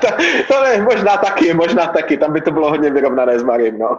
[0.00, 0.08] to,
[0.48, 2.16] to ne, možná taky, možná taky.
[2.16, 3.98] Tam by to bylo hodně vyrovnané s Mariem, no.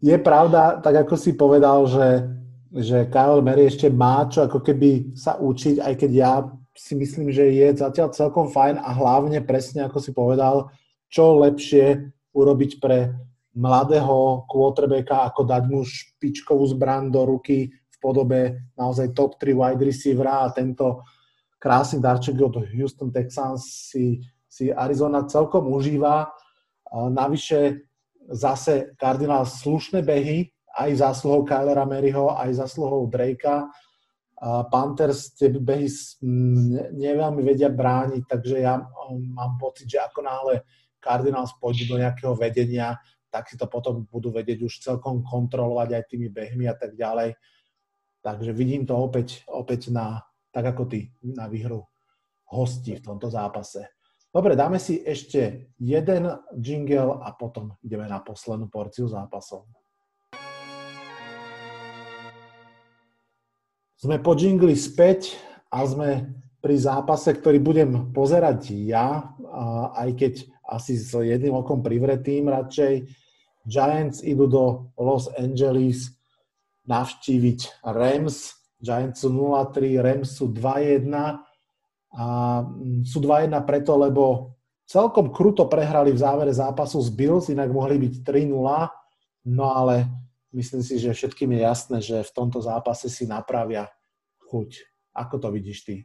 [0.00, 2.28] Je pravda, tak ako si povedal, že,
[2.72, 6.32] že Kyle Mary ešte má čo ako keby sa učiť, aj keď ja
[6.76, 10.68] si myslím, že je zatiaľ celkom fajn a hlavne presne ako si povedal,
[11.08, 13.16] čo lepšie urobiť pre
[13.56, 19.80] mladého quarterbacka, ako dať mu špičkovú zbran do ruky v podobe naozaj top 3 wide
[19.80, 21.00] receivera a tento
[21.56, 26.28] krásny darček od Houston Texans si, si Arizona celkom užíva.
[26.92, 27.85] Navyše
[28.30, 33.64] zase Cardinal slušné behy, aj zásluhou Kylera Maryho, aj zásluhou Drakea.
[34.68, 35.88] Panthers tie behy
[36.92, 40.54] neveľmi vedia brániť, takže ja um, mám pocit, že ako náhle
[41.00, 43.00] Cardinals pôjdu do nejakého vedenia,
[43.32, 47.32] tak si to potom budú vedieť už celkom kontrolovať aj tými behmi a tak ďalej.
[48.20, 50.20] Takže vidím to opäť, opäť na,
[50.52, 51.88] tak ako ty, na výhru
[52.52, 53.95] hostí v tomto zápase.
[54.36, 56.28] Dobre, dáme si ešte jeden
[56.60, 59.64] jingle a potom ideme na poslednú porciu zápasov.
[63.96, 65.40] Sme po jingli späť
[65.72, 69.32] a sme pri zápase, ktorý budem pozerať ja,
[69.96, 73.08] aj keď asi s jedným okom privretým radšej.
[73.64, 76.12] Giants idú do Los Angeles
[76.84, 78.52] navštíviť Rams.
[78.84, 81.08] Giants sú 0-3, Rams sú 2-1
[82.16, 84.56] a mm, sú 2-1 preto, lebo
[84.88, 90.08] celkom kruto prehrali v závere zápasu z Bills, inak mohli byť 3-0, no ale
[90.56, 93.92] myslím si, že všetkým je jasné, že v tomto zápase si napravia
[94.48, 94.68] chuť.
[95.12, 95.96] Ako to vidíš ty?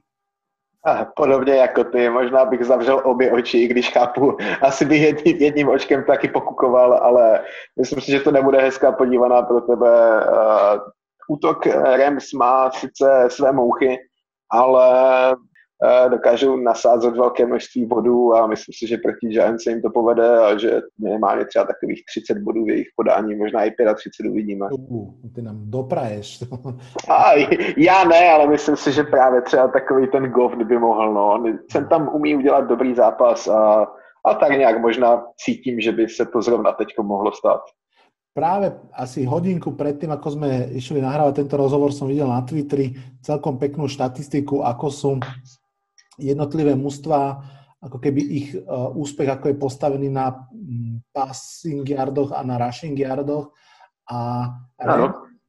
[0.86, 5.38] A podobně jako ty, možná bych zavřel obě oči, i když chápu, asi bych jedním,
[5.38, 7.43] jedním očkem taky pokukoval, ale
[7.80, 10.26] myslím si, že to nebude hezká podívaná pro tebe.
[10.26, 10.80] Uh,
[11.30, 13.97] útok Rams má sice své mouchy,
[14.52, 14.89] ale
[15.32, 15.36] Eh,
[16.10, 20.39] dokážou nasázet velké množství bodů a myslím si, že proti Giants se jim to povede
[20.39, 24.67] a že minimálně třeba takových 30 bodů v jejich podání, možná i 35 uvidíme.
[24.72, 26.44] Uh, ty nám dopraješ.
[27.10, 27.32] a,
[27.78, 31.44] já ne, ale myslím si, že právě třeba takový ten Goff by mohl, no.
[31.72, 33.88] Jsem tam umí udělat dobrý zápas a,
[34.26, 37.62] a tak nějak možná cítím, že by se to zrovna teď mohlo stát.
[38.32, 43.60] Práve asi hodinku predtým, ako sme išli nahrávať tento rozhovor, som videl na Twitteri celkom
[43.60, 45.12] peknú štatistiku, ako sú
[46.19, 47.43] jednotlivé mužstva,
[47.82, 52.97] ako keby ich uh, úspech ako je postavený na um, passing yardoch a na rushing
[52.97, 53.52] yardoch
[54.12, 54.50] a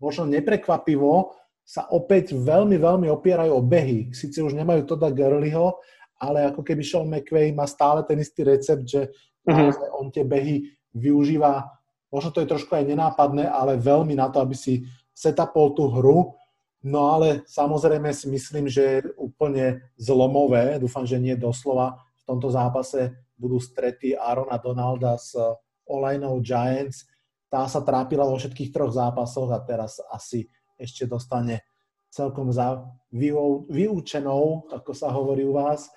[0.01, 4.11] možno neprekvapivo sa opäť veľmi, veľmi opierajú o behy.
[4.11, 5.79] Sice už nemajú Toda Gurleyho,
[6.19, 9.11] ale ako keby Sean McVay má stále ten istý recept, že
[9.47, 9.71] uh-huh.
[9.99, 11.71] on tie behy využíva,
[12.11, 14.83] možno to je trošku aj nenápadné, ale veľmi na to, aby si
[15.15, 16.35] setapol tú hru
[16.83, 19.07] No ale samozrejme si myslím, že
[19.43, 25.35] úplne zlomové, dúfam, že nie doslova, v tomto zápase budú strety Arona Donalda s
[25.83, 27.11] Olajnou Giants.
[27.51, 30.47] Tá sa trápila vo všetkých troch zápasoch a teraz asi
[30.79, 31.67] ešte dostane
[32.07, 32.87] celkom za
[33.67, 35.91] vyučenou, ako sa hovorí u vás.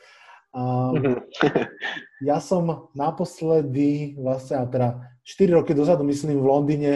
[0.49, 1.21] Um,
[2.29, 6.91] ja som naposledy, vlastne teda 4 roky dozadu, myslím, v Londýne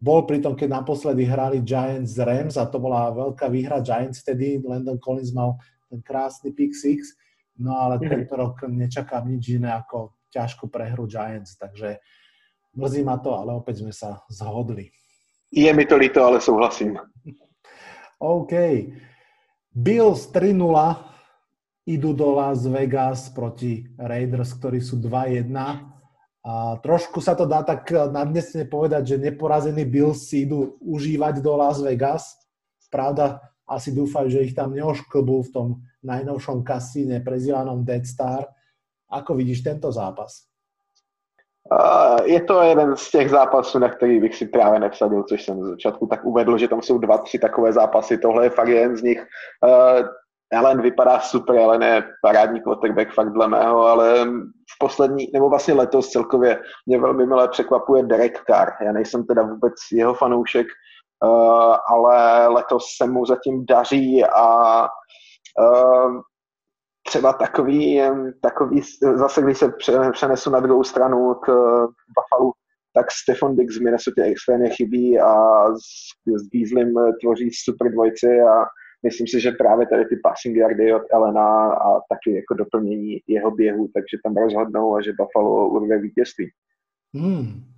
[0.00, 4.24] bol pri tom, keď naposledy hrali Giants z Rams a to bola veľká výhra Giants
[4.24, 4.56] vtedy.
[4.64, 7.18] Landon Collins mal ten krásny pick six,
[7.58, 8.10] no ale mm-hmm.
[8.14, 11.98] tento rok nečakám nič iné ako ťažkú prehru Giants, takže
[12.78, 14.94] mrzí ma to, ale opäť sme sa zhodli.
[15.50, 16.94] Je mi to líto, ale súhlasím.
[18.22, 18.54] OK.
[19.74, 21.10] Bills 3-0
[21.90, 25.50] idú do Las Vegas proti Raiders, ktorí sú 2-1.
[26.40, 31.52] A trošku sa to dá tak nadnesne povedať, že neporazení Bills si idú užívať do
[31.58, 32.38] Las Vegas.
[32.88, 35.68] Pravda, asi dúfajú, že ich tam neošklbú v tom
[36.02, 38.50] najnovšom kasíne prezývanom Dead Star.
[39.06, 40.50] Ako vidíš tento zápas?
[41.70, 45.62] Uh, je to jeden z těch zápasů, na který bych si právě nevsadil, což jsem
[45.62, 48.18] z začátku tak uvedl, že tam jsou dva, tři takové zápasy.
[48.18, 49.26] Tohle je fakt jeden z nich.
[49.62, 50.08] Uh,
[50.58, 54.24] Allen vypadá super, Allen je parádní quarterback fakt dle mého, ale
[54.74, 58.70] v poslední, nebo vlastně letos celkově mě velmi milé překvapuje Derek Carr.
[58.82, 60.66] Já nejsem teda vůbec jeho fanoušek,
[61.24, 66.20] uh, ale letos se mu zatím daří a uh,
[67.06, 68.00] třeba takový,
[68.42, 68.82] takový,
[69.16, 69.72] zase když se
[70.12, 71.46] přenesu na druhou stranu k
[72.16, 72.52] Buffalo,
[72.94, 78.64] tak Stefan Diggs z Minnesota extrémně chybí a s, s Beaslem tvoří super dvojci a
[79.02, 83.50] myslím si, že právě tady ty passing yardy od Elena a taky jako doplnění jeho
[83.50, 86.50] běhu, takže tam rozhodnou a že Buffalo urve vítězství.
[87.14, 87.69] Hmm.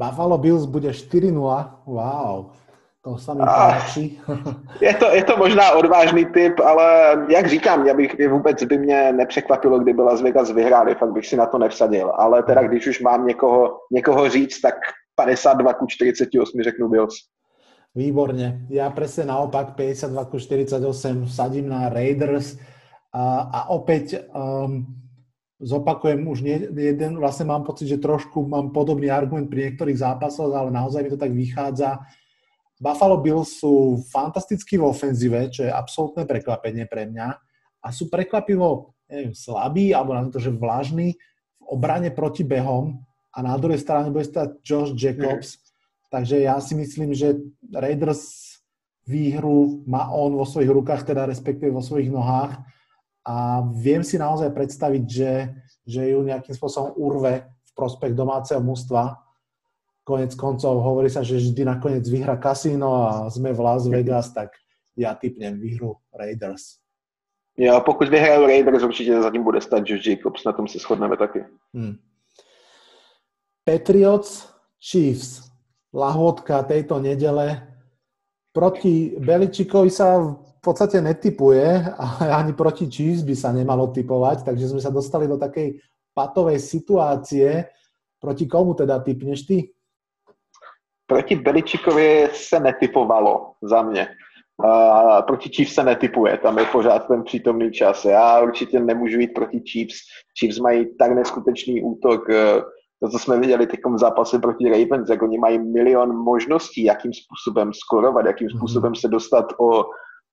[0.00, 1.36] Buffalo Bills bude 4-0.
[1.84, 2.56] Wow.
[3.04, 4.20] To sa mi páči.
[4.84, 9.12] Je to, je to možná odvážný typ, ale jak říkám, já bych vůbec by mě
[9.12, 12.12] nepřekvapilo, kdyby Las Vegas vyhráli, fakt bych si na to nevsadil.
[12.16, 14.74] Ale teda, když už mám někoho, někoho říct, tak
[15.14, 17.14] 52 ku 48 řeknu Bills.
[17.90, 18.70] Výborne.
[18.70, 22.54] Ja presne naopak 52 48 sadím na Raiders
[23.10, 24.86] a, a opäť um,
[25.60, 30.50] zopakujem už nie, jeden, vlastne mám pocit, že trošku mám podobný argument pri niektorých zápasoch,
[30.50, 32.00] ale naozaj mi to tak vychádza.
[32.80, 37.28] Buffalo Bills sú fantasticky v ofenzíve, čo je absolútne prekvapenie pre mňa
[37.84, 41.20] a sú prekvapivo neviem, slabí, alebo na to, že vlažní
[41.60, 43.04] v obrane proti behom
[43.36, 45.70] a na druhej strane bude stať Josh Jacobs, mm
[46.10, 47.38] Takže ja si myslím, že
[47.70, 48.58] Raiders
[49.06, 52.58] výhru má on vo svojich rukách, teda respektíve vo svojich nohách
[53.30, 55.32] a viem si naozaj predstaviť, že,
[55.86, 59.22] že ju nejakým spôsobom urve v prospech domáceho mužstva.
[60.02, 64.50] Konec koncov hovorí sa, že vždy nakoniec vyhra kasíno a sme v Las Vegas, tak
[64.98, 66.82] ja typnem výhru Raiders.
[67.56, 71.44] Jo, pokud vyhrajou Raiders, určitě zatím bude stát Josh Jacobs, na tom se shodneme taky.
[71.74, 71.94] Hmm.
[73.64, 74.48] Patriots,
[74.80, 75.50] Chiefs,
[75.94, 77.66] lahôdka tejto nedele.
[78.50, 80.18] Proti Beličikovi sa
[80.60, 81.64] v podstate netypuje,
[81.96, 85.80] ale ani proti Chiefs by sa nemalo typovať, takže sme sa dostali do takej
[86.12, 87.64] patovej situácie.
[88.20, 89.72] Proti komu teda typneš ty?
[91.08, 94.08] Proti Beličikovi se netypovalo za mě.
[94.64, 98.04] Uh, proti Chiefs se netypuje, tam je pořád ten přítomný čas.
[98.04, 99.96] Já určitě nemůžu jít proti Chiefs.
[100.38, 102.28] Chiefs mají tak neskutečný útok.
[102.28, 102.62] Uh,
[103.02, 107.12] to, co jsme viděli teď v zápase proti Ravens, jak oni mají milion možností, jakým
[107.12, 108.58] způsobem skorovat, jakým mhm.
[108.58, 109.84] způsobem se dostat o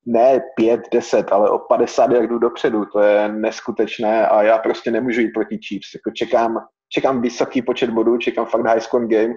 [0.06, 2.84] ne 5, 10, ale o 50 jardů dopředu.
[2.84, 5.94] To je neskutečné a já prostě nemůžu jít proti Chiefs.
[5.94, 9.34] Jako čekám, čekám vysoký počet bodů, čekám fakt high score game.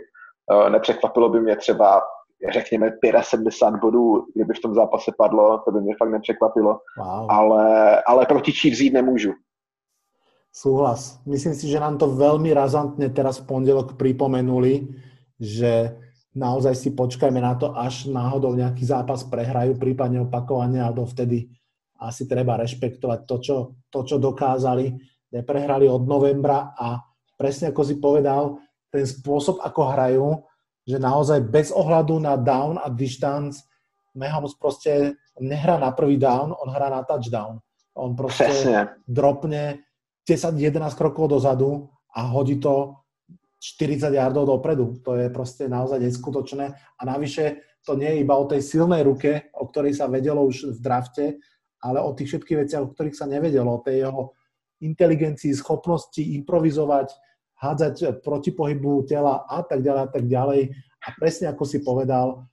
[0.51, 2.01] Uh, nepřekvapilo by mě třeba
[2.49, 2.91] řekněme
[3.21, 6.79] 75 bodů, kdyby v tom zápase padlo, to by mě fakt nepřekvapilo.
[6.97, 7.31] Wow.
[7.31, 9.33] Ale, ale proti Chiefs jít nemůžu.
[10.51, 11.23] Súhlas.
[11.25, 14.83] Myslím si, že nám to veľmi razantne teraz v pondelok pripomenuli,
[15.39, 15.95] že
[16.35, 21.51] naozaj si počkajme na to, až náhodou nejaký zápas prehrajú, prípadne opakovane a dovtedy
[22.01, 23.57] asi treba rešpektovať to, čo,
[23.93, 24.89] to, čo dokázali.
[25.31, 26.99] Neprehrali od novembra a
[27.37, 28.57] presne ako si povedal,
[28.91, 30.27] ten spôsob, ako hrajú,
[30.83, 33.63] že naozaj bez ohľadu na down a distance
[34.11, 37.63] Mahomes proste nehrá na prvý down, on hrá na touchdown.
[37.95, 38.99] On proste Presne.
[39.07, 39.83] dropne
[40.27, 42.99] 10-11 krokov dozadu a hodí to
[43.61, 44.97] 40 yardov dopredu.
[45.05, 46.65] To je proste naozaj neskutočné.
[46.73, 50.73] A navyše to nie je iba o tej silnej ruke, o ktorej sa vedelo už
[50.73, 51.25] v drafte,
[51.81, 54.33] ale o tých všetkých veciach, o ktorých sa nevedelo, o tej jeho
[54.81, 57.13] inteligencii, schopnosti improvizovať,
[57.61, 60.61] hádzať proti pohybu tela a tak ďalej a tak ďalej.
[61.01, 62.45] A presne ako si povedal,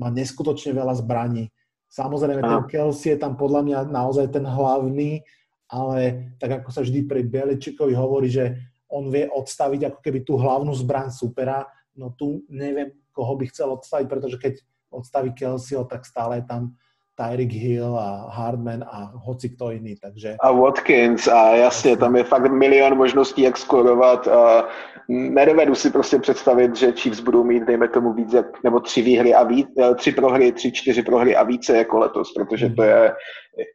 [0.00, 1.52] má neskutočne veľa zbraní.
[1.92, 5.22] Samozrejme, ten Kelsey je tam podľa mňa naozaj ten hlavný,
[5.70, 10.38] ale tak ako sa vždy pri Beličikovi hovorí, že on vie odstaviť ako keby tú
[10.38, 11.66] hlavnú zbraň supera,
[11.98, 14.54] no tu neviem, koho by chcel odstaviť, pretože keď
[14.94, 16.78] odstaví Kelseyho, tak stále je tam
[17.14, 20.36] Tyreek Hill a Hardman a hoci kto iný, takže...
[20.40, 24.68] A Watkins a jasně, tam je fakt milion možností, jak skorovat a
[25.08, 28.34] nedovedu si prostě představit, že Chiefs budou mít, dejme tomu, víc
[28.64, 32.32] nebo tři výhry a víc, eh, tři prohry, tři, čtyři prohry a více jako letos,
[32.32, 33.12] protože to je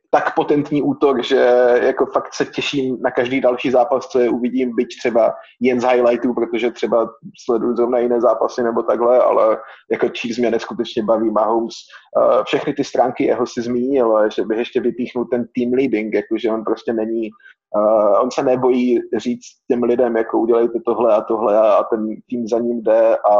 [0.09, 1.47] tak potentní útok, že
[1.81, 5.83] jako fakt se těším na každý další zápas, co je uvidím, byť třeba jen z
[5.83, 7.09] highlightů, protože třeba
[7.43, 9.57] sleduju zrovna jiné zápasy nebo takhle, ale
[9.91, 11.75] jako Chiefs mě neskutečně baví Mahomes.
[12.17, 16.51] Uh, všechny ty stránky jeho si zmínil, že bych ještě vypíchnul ten team leading, jakože
[16.51, 17.29] on prostě není,
[17.75, 22.47] uh, on se nebojí říct těm lidem, jako udělejte tohle a tohle a ten tým
[22.47, 23.35] za ním jde a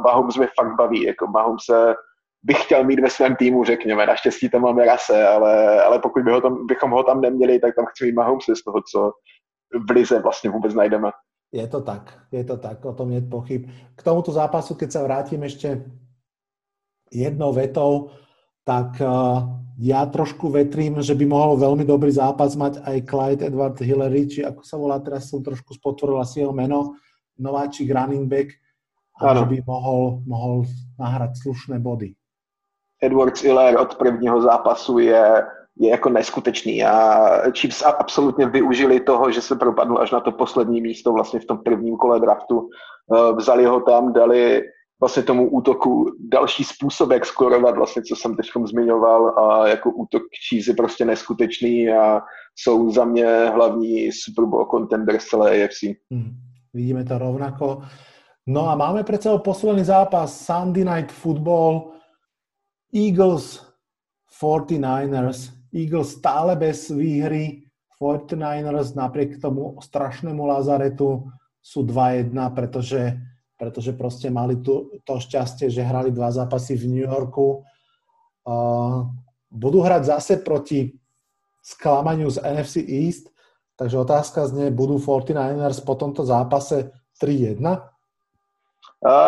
[0.00, 1.94] Mahomes mě fakt baví, jako Mahomes se
[2.42, 4.06] bych chtěl mít ve svém týmu, řekněme.
[4.06, 7.74] Naštěstí tam máme Rase, ale, ale pokud by ho tam, bychom ho tam neměli, tak
[7.74, 9.12] tam chci mít Mahomes z toho, co
[9.88, 11.10] v Lize vlastně vůbec najdeme.
[11.52, 13.68] Je to tak, je to tak, o tom nie pochyb.
[13.92, 15.84] K tomuto zápasu, keď sa vrátim ešte
[17.12, 18.08] jednou vetou,
[18.64, 23.76] tak uh, ja trošku vetrím, že by mohol veľmi dobrý zápas mať aj Clyde Edward
[23.84, 26.96] Hillary, či ako sa volá, teraz som trošku spotvoril asi jeho meno,
[27.36, 28.48] nováčik running back,
[29.20, 30.64] a že by mohol, mohol
[30.96, 32.16] nahrať slušné body.
[33.02, 35.42] Edwards Hiller od prvního zápasu je,
[35.78, 37.28] je jako neskutečný a
[37.58, 41.58] Chiefs absolutně využili toho, že se propadl až na to poslední místo vlastně v tom
[41.58, 42.68] prvním kole draftu.
[43.16, 44.62] Eh, vzali ho tam, dali
[45.00, 50.22] vlastně tomu útoku další způsob, jak skorovat, vlastně, co jsem teď zmiňoval a jako útok
[50.48, 52.20] Chiefs je prostě neskutečný a
[52.56, 55.82] jsou za mě hlavní Super Bowl contender z celé AFC.
[56.10, 56.30] Hmm,
[56.74, 57.82] vidíme to rovnako.
[58.46, 61.92] No a máme pred sebou posledný zápas Sunday Night Football
[62.92, 63.64] Eagles
[64.28, 65.56] 49ers.
[65.72, 67.64] Eagles stále bez výhry.
[67.96, 71.24] 49ers napriek tomu strašnému Lazaretu
[71.62, 73.14] sú 2-1, pretože,
[73.54, 77.62] pretože proste mali tu, to šťastie, že hrali dva zápasy v New Yorku.
[78.42, 79.06] Uh,
[79.46, 80.90] budú hrať zase proti
[81.62, 83.30] sklamaniu z NFC East,
[83.78, 86.90] takže otázka znie, budú 49ers po tomto zápase
[87.22, 87.62] 3-1?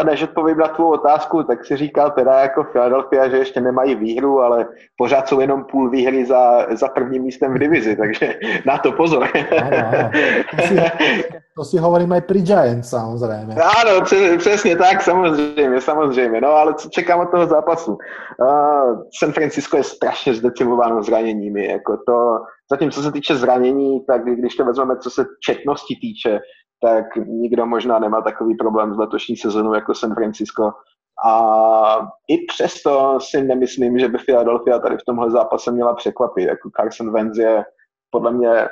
[0.05, 4.41] Než odpovím na tvou otázku, tak si říkal teda jako Philadelphia, že ještě nemají výhru,
[4.41, 4.67] ale
[4.97, 8.35] pořád jsou jenom půl výhry za, za prvním místem v divizi, takže
[8.67, 9.29] na to pozor.
[9.63, 10.11] Ano, ano.
[10.51, 10.77] To, si,
[11.57, 13.55] to si hovorím aj pri Giants samozřejmě.
[13.55, 14.01] Ano,
[14.39, 16.41] přesně tak, samozřejmě, samozřejmě.
[16.41, 17.93] No ale co čekám od toho zápasu?
[17.93, 21.67] Uh, San Francisco je strašně zdecivováno zraněními.
[21.67, 22.39] Jako to,
[22.71, 26.41] zatím co se týče zranění, tak když to vezmeme, co se četnosti týče,
[26.85, 30.73] tak nikdo možná nemá takový problém s letošní sezonu jako San Francisco.
[31.27, 36.49] A i přesto si nemyslím, že by Philadelphia tady v tomhle zápase měla překvapit.
[36.49, 37.65] Jako Carson Wentz je
[38.11, 38.69] podle mě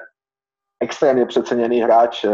[0.81, 2.25] extrémně přeceněný hráč.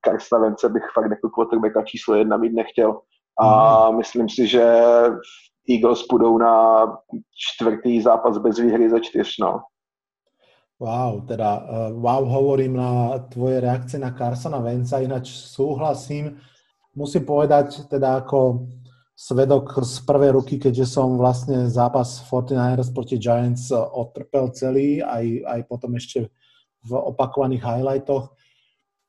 [0.00, 3.00] Karsta Vence bych fakt jako quarterbacka číslo jedna mít nechtěl.
[3.40, 3.96] A mm.
[3.96, 4.82] myslím si, že
[5.70, 6.84] Eagles půjdou na
[7.36, 9.38] čtvrtý zápas bez výhry za čtyř.
[9.40, 9.60] No.
[10.84, 16.36] Wow, teda uh, wow hovorím na tvoje reakcie na Carsona Venca, ináč súhlasím.
[16.92, 18.68] Musím povedať, teda ako
[19.16, 25.60] svedok z prvej ruky, keďže som vlastne zápas 49ers proti Giants odtrpel celý, aj, aj
[25.64, 26.28] potom ešte
[26.84, 28.36] v opakovaných highlightoch.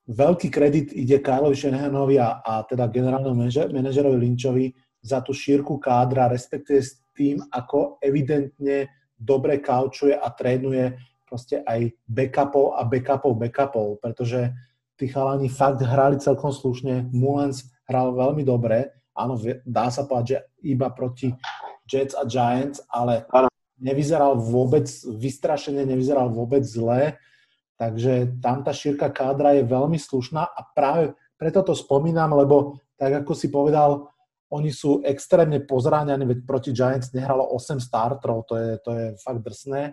[0.07, 4.71] Veľký kredit ide Kylovi Shanahanovi a, a teda generálnemu manažerovi Lynchovi
[5.03, 8.87] za tú šírku kádra, respektíve s tým, ako evidentne
[9.19, 14.55] dobre kaučuje a trénuje proste aj backupov a backupov backupov, pretože
[14.95, 17.11] tí chalani fakt hrali celkom slušne.
[17.11, 19.35] Mullens hral veľmi dobre, áno,
[19.67, 20.39] dá sa povedať, že
[20.71, 21.35] iba proti
[21.83, 23.27] Jets a Giants, ale
[23.83, 27.19] nevyzeral vôbec vystrašene, nevyzeral vôbec zle,
[27.75, 33.27] takže tam tá šírka kádra je veľmi slušná a práve preto to spomínam, lebo tak
[33.27, 34.07] ako si povedal,
[34.55, 39.43] oni sú extrémne pozráňaní, veď proti Giants nehralo 8 startrov, to je, to je fakt
[39.43, 39.91] drsné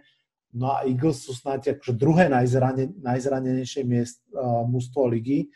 [0.53, 5.49] No a Eagles sú snáď akože druhé najzrane, najzranenejšie miest, uh, mužstvo ligy,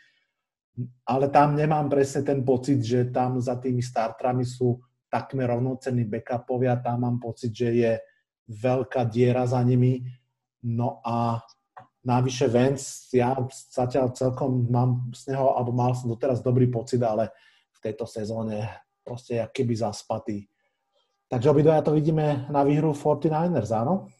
[1.05, 6.81] ale tam nemám presne ten pocit, že tam za tými startrami sú takmer rovnocenní backupovia,
[6.81, 7.93] tam mám pocit, že je
[8.49, 10.01] veľká diera za nimi.
[10.65, 11.41] No a
[12.05, 17.29] navyše Vance, ja zatiaľ celkom mám z neho, alebo mal som doteraz dobrý pocit, ale
[17.73, 18.65] v tejto sezóne
[19.05, 20.49] proste keby zaspatý.
[21.27, 24.07] Takže obidvaja to vidíme na výhru 49ers, áno?
[24.07, 24.17] Uh,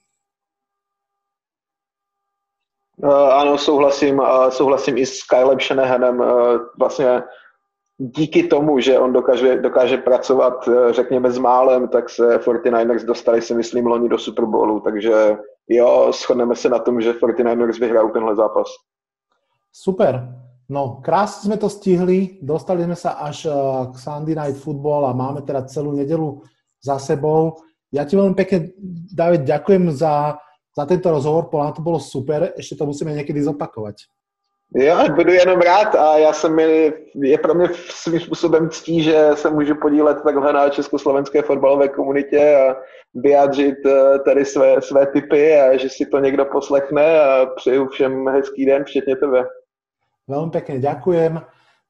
[3.05, 6.19] ano, souhlasím, uh, souhlasím i s Kylem Shanahanem.
[6.19, 7.23] Uh, vlastně
[7.97, 13.41] díky tomu, že on dokáže, dokáže pracovat, uh, řekněme, s málem, tak se 49ers dostali
[13.41, 15.37] si myslím loni do Super Bowlu, takže
[15.69, 18.67] jo, shodneme se na tom, že 49ers vyhrajú tenhle zápas.
[19.71, 20.33] Super.
[20.69, 23.47] No, krásne sme to stihli, dostali sme sa až
[23.87, 26.43] k Sunday Night Football a máme teda celú nedelu
[26.83, 27.55] za sebou.
[27.87, 28.75] Ja ti veľmi pekne,
[29.15, 30.35] David, ďakujem za
[30.77, 34.05] za tento rozhovor, podľa to bolo super, ešte to musíme niekedy zopakovať.
[34.75, 39.29] Jo, budu jenom rád a já jsem mi, je pro mě svým způsobem ctí, že
[39.33, 42.75] se můžu podílet takhle na československé fotbalové komunitě a
[43.15, 48.27] vyjádřit eh, tady své, své typy a že si to někdo poslechne a přeju všem
[48.27, 49.45] hezký den, včetně tebe.
[50.27, 51.39] Veľmi pekne ďakujem.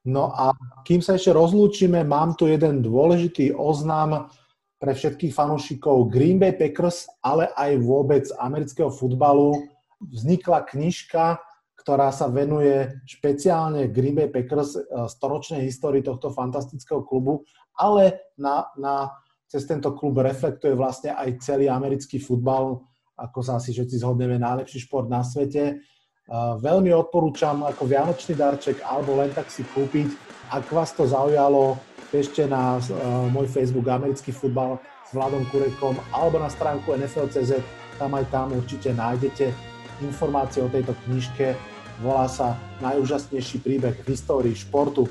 [0.06, 0.54] No a
[0.86, 4.30] kým sa ešte rozlúčime, mám tu jeden dôležitý oznam
[4.78, 9.58] pre všetkých fanúšikov Green Bay Packers, ale aj vôbec amerického futbalu.
[9.98, 11.42] Vznikla knižka,
[11.82, 17.42] ktorá sa venuje špeciálne Green Bay Packers, e, storočnej histórii tohto fantastického klubu,
[17.74, 19.10] ale na, na,
[19.50, 22.86] cez tento klub reflektuje vlastne aj celý americký futbal,
[23.18, 25.82] ako sa asi všetci zhodneme, najlepší šport na svete.
[26.28, 30.12] Uh, veľmi odporúčam ako vianočný darček alebo len tak si kúpiť.
[30.52, 31.80] Ak vás to zaujalo,
[32.12, 32.84] bežte na uh,
[33.32, 37.64] môj Facebook Americký futbal s Vladom Kurekom alebo na stránku NFL.cz,
[37.97, 39.51] tam aj tam určite nájdete
[40.03, 41.58] informácie o tejto knižke.
[42.05, 45.10] Volá sa Najúžasnejší príbeh v histórii športu.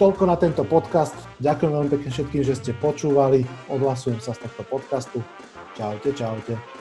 [0.00, 1.12] Toľko na tento podcast.
[1.42, 3.44] Ďakujem veľmi pekne všetkým, že ste počúvali.
[3.68, 5.20] Odhlasujem sa z tohto podcastu.
[5.76, 6.77] Čaute, čaute.